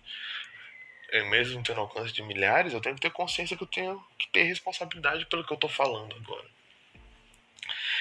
é, 1.10 1.22
mesmo 1.24 1.62
tendo 1.62 1.80
alcance 1.80 2.12
de 2.12 2.22
milhares, 2.22 2.72
eu 2.72 2.80
tenho 2.80 2.94
que 2.94 3.02
ter 3.02 3.10
consciência 3.10 3.56
que 3.56 3.62
eu 3.62 3.68
tenho 3.68 4.02
que 4.18 4.28
ter 4.28 4.44
responsabilidade 4.44 5.26
pelo 5.26 5.44
que 5.44 5.52
eu 5.52 5.56
estou 5.56 5.70
falando 5.70 6.14
agora. 6.16 6.61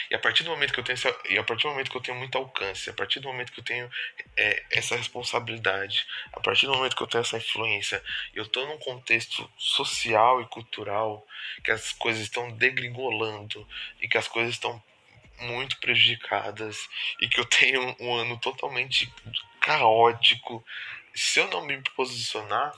E 0.10 0.16
a 0.16 0.20
partir 0.20 0.44
do 0.44 0.50
momento 0.52 0.74
que 0.74 0.80
eu 0.80 0.84
tenho 0.84 0.96
essa, 0.96 1.16
e 1.30 1.38
a 1.38 1.44
partir 1.44 1.64
do 1.64 1.70
momento 1.70 1.92
que 1.92 1.98
eu 1.98 2.02
tenho 2.02 2.18
muito 2.18 2.38
alcance, 2.38 2.90
a 2.90 2.94
partir 2.94 3.20
do 3.20 3.28
momento 3.28 3.52
que 3.52 3.60
eu 3.60 3.64
tenho 3.64 3.90
é, 4.38 4.64
essa 4.72 4.96
responsabilidade, 4.96 6.06
a 6.34 6.40
partir 6.40 6.66
do 6.66 6.74
momento 6.74 6.96
que 6.96 7.04
eu 7.04 7.08
tenho 7.08 7.22
essa 7.22 7.38
influência, 7.38 8.04
eu 8.34 8.44
estou 8.44 8.68
num 8.68 8.78
contexto 8.78 9.50
social 9.58 10.42
e 10.42 10.46
cultural 10.48 11.26
que 11.64 11.72
as 11.72 11.92
coisas 11.94 12.24
estão 12.24 12.52
degringolando 12.52 13.68
e 14.02 14.08
que 14.08 14.18
as 14.18 14.28
coisas 14.28 14.54
estão 14.54 14.82
muito 15.40 15.80
prejudicadas 15.80 16.88
e 17.20 17.28
que 17.28 17.40
eu 17.40 17.46
tenho 17.46 17.96
um 18.00 18.14
ano 18.16 18.38
totalmente 18.38 19.12
caótico. 19.60 20.64
Se 21.14 21.40
eu 21.40 21.48
não 21.48 21.66
me 21.66 21.82
posicionar, 21.96 22.74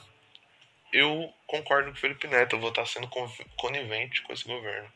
eu 0.92 1.32
concordo 1.46 1.90
com 1.90 1.96
o 1.96 2.00
Felipe 2.00 2.26
Neto, 2.28 2.56
eu 2.56 2.60
vou 2.60 2.70
estar 2.70 2.86
sendo 2.86 3.08
conivente 3.56 4.22
com 4.22 4.32
esse 4.32 4.44
governo. 4.44 4.90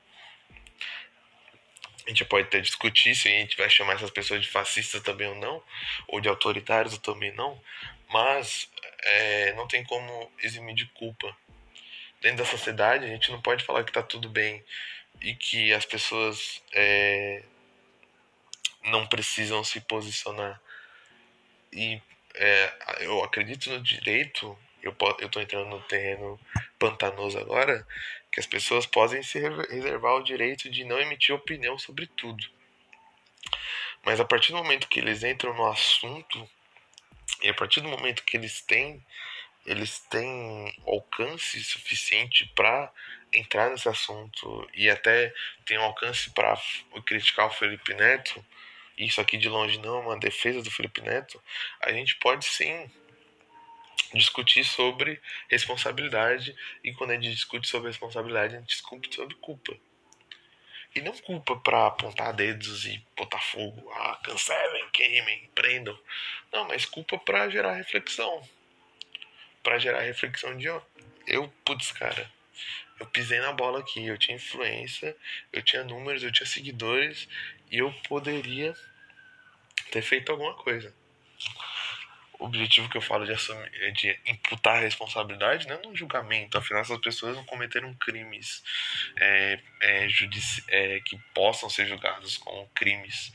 A 2.08 2.10
gente 2.10 2.24
pode 2.24 2.46
até 2.46 2.58
discutir 2.58 3.14
se 3.14 3.28
a 3.28 3.30
gente 3.30 3.54
vai 3.54 3.68
chamar 3.68 3.96
essas 3.96 4.10
pessoas 4.10 4.40
de 4.40 4.48
fascistas 4.48 5.02
também 5.02 5.28
ou 5.28 5.34
não, 5.34 5.62
ou 6.06 6.22
de 6.22 6.28
autoritários 6.30 6.94
ou 6.94 6.98
também 6.98 7.30
não, 7.34 7.60
mas 8.08 8.66
é, 9.02 9.52
não 9.52 9.68
tem 9.68 9.84
como 9.84 10.32
eximir 10.42 10.74
de 10.74 10.86
culpa. 10.86 11.36
Dentro 12.22 12.38
da 12.38 12.46
sociedade, 12.46 13.04
a 13.04 13.08
gente 13.08 13.30
não 13.30 13.42
pode 13.42 13.62
falar 13.62 13.84
que 13.84 13.90
está 13.90 14.02
tudo 14.02 14.26
bem 14.26 14.64
e 15.20 15.34
que 15.34 15.70
as 15.74 15.84
pessoas 15.84 16.62
é, 16.72 17.42
não 18.84 19.06
precisam 19.06 19.62
se 19.62 19.78
posicionar. 19.82 20.58
E 21.70 22.00
é, 22.36 22.72
eu 23.00 23.22
acredito 23.22 23.68
no 23.68 23.82
direito, 23.82 24.58
eu 24.82 24.96
estou 25.26 25.42
entrando 25.42 25.68
no 25.68 25.82
terreno 25.82 26.40
pantanoso 26.78 27.36
agora, 27.38 27.86
que 28.38 28.40
as 28.40 28.46
pessoas 28.46 28.86
podem 28.86 29.20
se 29.22 29.38
reservar 29.40 30.14
o 30.14 30.22
direito 30.22 30.70
de 30.70 30.84
não 30.84 31.00
emitir 31.00 31.34
opinião 31.34 31.76
sobre 31.76 32.06
tudo. 32.06 32.48
Mas 34.04 34.20
a 34.20 34.24
partir 34.24 34.52
do 34.52 34.58
momento 34.58 34.88
que 34.88 35.00
eles 35.00 35.24
entram 35.24 35.52
no 35.54 35.66
assunto 35.66 36.48
e 37.42 37.48
a 37.48 37.54
partir 37.54 37.80
do 37.80 37.88
momento 37.88 38.22
que 38.22 38.36
eles 38.36 38.60
têm 38.60 39.04
eles 39.66 39.98
têm 40.08 40.72
alcance 40.86 41.62
suficiente 41.62 42.50
para 42.54 42.90
entrar 43.32 43.70
nesse 43.70 43.88
assunto 43.88 44.66
e 44.72 44.88
até 44.88 45.34
tem 45.66 45.76
alcance 45.76 46.30
para 46.30 46.56
criticar 47.04 47.48
o 47.48 47.50
Felipe 47.50 47.92
Neto, 47.92 48.42
isso 48.96 49.20
aqui 49.20 49.36
de 49.36 49.48
longe 49.48 49.78
não 49.78 49.98
é 49.98 50.00
uma 50.00 50.18
defesa 50.18 50.62
do 50.62 50.70
Felipe 50.70 51.02
Neto, 51.02 51.42
a 51.82 51.92
gente 51.92 52.16
pode 52.16 52.46
sim 52.46 52.90
discutir 54.14 54.64
sobre 54.64 55.20
responsabilidade 55.48 56.56
e 56.82 56.92
quando 56.94 57.10
a 57.10 57.14
gente 57.14 57.30
discute 57.30 57.68
sobre 57.68 57.88
responsabilidade, 57.88 58.56
a 58.56 58.58
gente 58.60 58.68
discute 58.68 59.14
sobre 59.14 59.34
culpa. 59.36 59.76
E 60.94 61.00
não 61.00 61.12
culpa 61.18 61.56
para 61.56 61.86
apontar 61.86 62.32
dedos 62.32 62.86
e 62.86 63.04
botar 63.16 63.40
fogo, 63.40 63.90
ah, 63.92 64.18
cancelem, 64.24 64.88
queimem, 64.90 65.50
prendam. 65.54 65.98
Não, 66.50 66.66
mas 66.66 66.86
culpa 66.86 67.18
para 67.18 67.48
gerar 67.50 67.74
reflexão. 67.74 68.48
Para 69.62 69.78
gerar 69.78 70.00
reflexão 70.00 70.56
de, 70.56 70.68
ó, 70.68 70.80
eu, 71.26 71.52
putz, 71.64 71.92
cara, 71.92 72.30
eu 72.98 73.06
pisei 73.06 73.38
na 73.40 73.52
bola 73.52 73.80
aqui, 73.80 74.06
eu 74.06 74.16
tinha 74.16 74.36
influência, 74.36 75.14
eu 75.52 75.62
tinha 75.62 75.84
números, 75.84 76.22
eu 76.22 76.32
tinha 76.32 76.46
seguidores 76.46 77.28
e 77.70 77.78
eu 77.78 77.92
poderia 78.08 78.74
ter 79.90 80.02
feito 80.02 80.32
alguma 80.32 80.54
coisa 80.54 80.92
objetivo 82.38 82.88
que 82.88 82.96
eu 82.96 83.02
falo 83.02 83.26
de, 83.26 83.32
assumir, 83.32 83.70
é 83.82 83.90
de 83.90 84.18
imputar 84.26 84.76
a 84.76 84.80
responsabilidade 84.80 85.66
não 85.66 85.76
é 85.76 85.82
no 85.82 85.96
julgamento, 85.96 86.56
afinal 86.56 86.82
essas 86.82 86.98
pessoas 86.98 87.36
não 87.36 87.44
cometeram 87.44 87.92
crimes 87.94 88.62
é, 89.16 89.60
é, 89.80 90.08
judici 90.08 90.62
é, 90.68 91.00
que 91.00 91.18
possam 91.34 91.68
ser 91.68 91.86
julgados 91.86 92.36
como 92.36 92.68
crimes. 92.74 93.32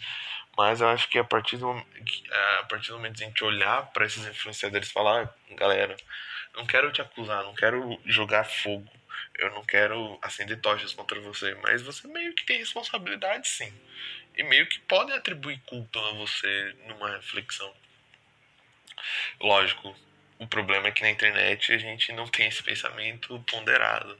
Mas 0.57 0.81
eu 0.81 0.87
acho 0.87 1.09
que 1.09 1.17
a 1.17 1.23
partir 1.23 1.57
do, 1.57 1.69
a 1.71 2.63
partir 2.69 2.89
do 2.89 2.97
momento 2.97 3.17
que 3.17 3.23
a 3.23 3.27
gente 3.27 3.43
olhar 3.43 3.87
para 3.91 4.05
esses 4.05 4.25
influenciadores 4.25 4.87
e 4.87 4.93
falar, 4.93 5.23
ah, 5.23 5.55
galera, 5.55 5.95
não 6.55 6.65
quero 6.65 6.91
te 6.91 7.01
acusar, 7.01 7.43
não 7.43 7.55
quero 7.55 7.99
jogar 8.05 8.43
fogo, 8.43 8.91
eu 9.39 9.49
não 9.51 9.65
quero 9.65 10.19
acender 10.21 10.61
tochas 10.61 10.93
contra 10.93 11.19
você, 11.21 11.55
mas 11.55 11.81
você 11.81 12.07
meio 12.07 12.33
que 12.35 12.45
tem 12.45 12.59
responsabilidade 12.59 13.47
sim. 13.47 13.73
E 14.35 14.43
meio 14.43 14.67
que 14.67 14.79
pode 14.81 15.11
atribuir 15.11 15.59
culpa 15.65 15.99
a 15.99 16.13
você 16.13 16.75
numa 16.87 17.15
reflexão. 17.15 17.73
Lógico, 19.39 19.95
o 20.39 20.47
problema 20.47 20.87
é 20.87 20.91
que 20.91 21.01
na 21.01 21.09
internet 21.09 21.71
a 21.71 21.77
gente 21.77 22.11
não 22.11 22.27
tem 22.27 22.47
esse 22.47 22.63
pensamento 22.63 23.39
ponderado. 23.49 24.19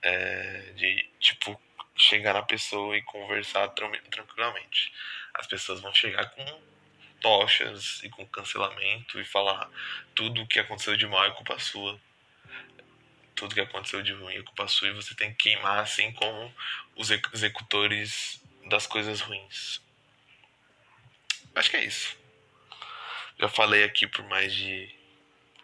É, 0.00 0.72
de, 0.76 1.10
tipo, 1.18 1.60
chegar 1.96 2.32
na 2.32 2.42
pessoa 2.42 2.96
e 2.96 3.02
conversar 3.02 3.68
tranquilamente. 3.68 4.92
As 5.34 5.46
pessoas 5.46 5.80
vão 5.80 5.92
chegar 5.92 6.30
com 6.30 6.60
tochas 7.20 8.00
e 8.04 8.08
com 8.08 8.26
cancelamento 8.26 9.20
e 9.20 9.24
falar 9.24 9.68
tudo 10.14 10.42
o 10.42 10.46
que 10.46 10.60
aconteceu 10.60 10.96
de 10.96 11.06
mal 11.06 11.24
é 11.24 11.30
culpa 11.32 11.58
sua. 11.58 12.00
Tudo 13.34 13.54
que 13.54 13.60
aconteceu 13.60 14.02
de 14.02 14.12
ruim 14.12 14.36
é 14.36 14.42
culpa 14.42 14.66
sua 14.68 14.88
e 14.88 14.92
você 14.92 15.14
tem 15.14 15.30
que 15.30 15.50
queimar 15.50 15.80
assim 15.80 16.12
como 16.12 16.54
os 16.96 17.10
executores 17.10 18.42
das 18.68 18.86
coisas 18.86 19.20
ruins. 19.20 19.80
Acho 21.54 21.70
que 21.70 21.76
é 21.76 21.84
isso. 21.84 22.17
Já 23.38 23.48
falei 23.48 23.84
aqui 23.84 24.06
por 24.06 24.24
mais 24.24 24.52
de 24.52 24.88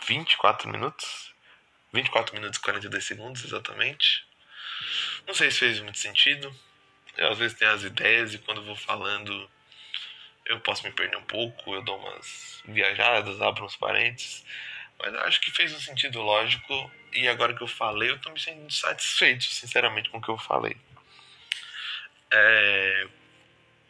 24 0.06 0.68
minutos. 0.68 1.34
24 1.92 2.34
minutos 2.34 2.58
e 2.58 2.62
42 2.62 3.04
segundos, 3.04 3.44
exatamente. 3.44 4.26
Não 5.26 5.34
sei 5.34 5.50
se 5.50 5.58
fez 5.58 5.80
muito 5.80 5.98
sentido. 5.98 6.54
Eu 7.16 7.30
às 7.30 7.38
vezes 7.38 7.56
tenho 7.56 7.72
as 7.72 7.82
ideias 7.82 8.34
e 8.34 8.38
quando 8.38 8.64
vou 8.64 8.76
falando 8.76 9.50
eu 10.46 10.60
posso 10.60 10.84
me 10.84 10.92
perder 10.92 11.16
um 11.16 11.24
pouco, 11.24 11.74
eu 11.74 11.82
dou 11.82 11.98
umas 11.98 12.62
viajadas, 12.66 13.40
abro 13.40 13.64
uns 13.64 13.76
parênteses. 13.76 14.44
Mas 14.98 15.14
acho 15.14 15.40
que 15.40 15.50
fez 15.50 15.72
um 15.72 15.80
sentido 15.80 16.20
lógico 16.20 16.90
e 17.12 17.26
agora 17.28 17.54
que 17.54 17.62
eu 17.62 17.68
falei, 17.68 18.10
eu 18.10 18.20
tô 18.20 18.30
me 18.30 18.38
sentindo 18.38 18.72
satisfeito, 18.72 19.44
sinceramente, 19.44 20.10
com 20.10 20.18
o 20.18 20.22
que 20.22 20.28
eu 20.28 20.38
falei. 20.38 20.76
É... 22.30 23.08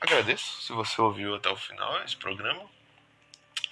Agradeço 0.00 0.62
se 0.62 0.72
você 0.72 1.00
ouviu 1.00 1.34
até 1.34 1.48
o 1.48 1.56
final 1.56 2.02
esse 2.04 2.16
programa. 2.16 2.73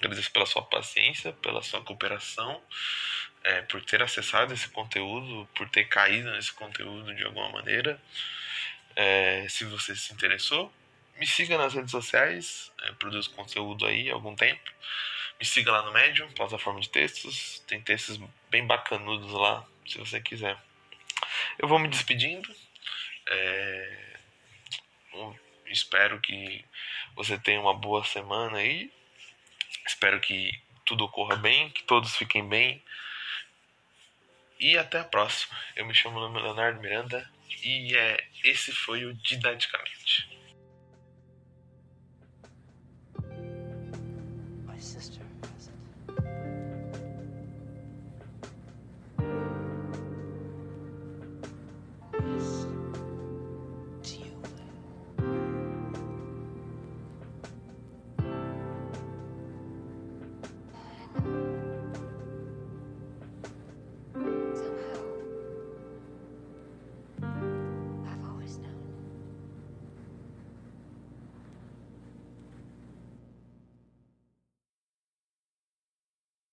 Agradeço 0.02 0.32
pela 0.32 0.46
sua 0.46 0.62
paciência, 0.62 1.32
pela 1.34 1.62
sua 1.62 1.80
cooperação, 1.80 2.60
é, 3.44 3.62
por 3.62 3.80
ter 3.84 4.02
acessado 4.02 4.52
esse 4.52 4.68
conteúdo, 4.68 5.48
por 5.54 5.68
ter 5.68 5.84
caído 5.84 6.28
nesse 6.32 6.52
conteúdo 6.52 7.14
de 7.14 7.22
alguma 7.22 7.48
maneira. 7.50 8.02
É, 8.96 9.46
se 9.48 9.64
você 9.64 9.94
se 9.94 10.12
interessou, 10.12 10.72
me 11.18 11.24
siga 11.26 11.56
nas 11.56 11.72
redes 11.72 11.92
sociais, 11.92 12.72
é, 12.82 12.90
produzo 12.94 13.30
conteúdo 13.30 13.86
aí 13.86 14.10
há 14.10 14.14
algum 14.14 14.34
tempo. 14.34 14.72
Me 15.38 15.46
siga 15.46 15.70
lá 15.70 15.82
no 15.82 15.92
Medium, 15.92 16.28
plataforma 16.32 16.80
de 16.80 16.88
textos. 16.88 17.60
Tem 17.68 17.80
textos 17.80 18.18
bem 18.50 18.66
bacanudos 18.66 19.30
lá, 19.30 19.64
se 19.86 19.98
você 19.98 20.20
quiser. 20.20 20.58
Eu 21.60 21.68
vou 21.68 21.78
me 21.78 21.86
despedindo. 21.86 22.52
É... 23.28 24.16
Espero 25.66 26.20
que 26.20 26.64
você 27.14 27.38
tenha 27.38 27.60
uma 27.60 27.74
boa 27.74 28.04
semana 28.04 28.58
aí. 28.58 28.90
Espero 29.86 30.20
que 30.20 30.60
tudo 30.84 31.04
ocorra 31.04 31.36
bem, 31.36 31.70
que 31.70 31.82
todos 31.84 32.16
fiquem 32.16 32.48
bem. 32.48 32.82
E 34.58 34.78
até 34.78 35.00
a 35.00 35.04
próxima. 35.04 35.56
Eu 35.74 35.86
me 35.86 35.94
chamo 35.94 36.20
Leonardo 36.20 36.80
Miranda 36.80 37.28
e 37.64 37.96
é, 37.96 38.24
esse 38.44 38.72
foi 38.72 39.04
o 39.04 39.14
Didaticamente. 39.14 40.28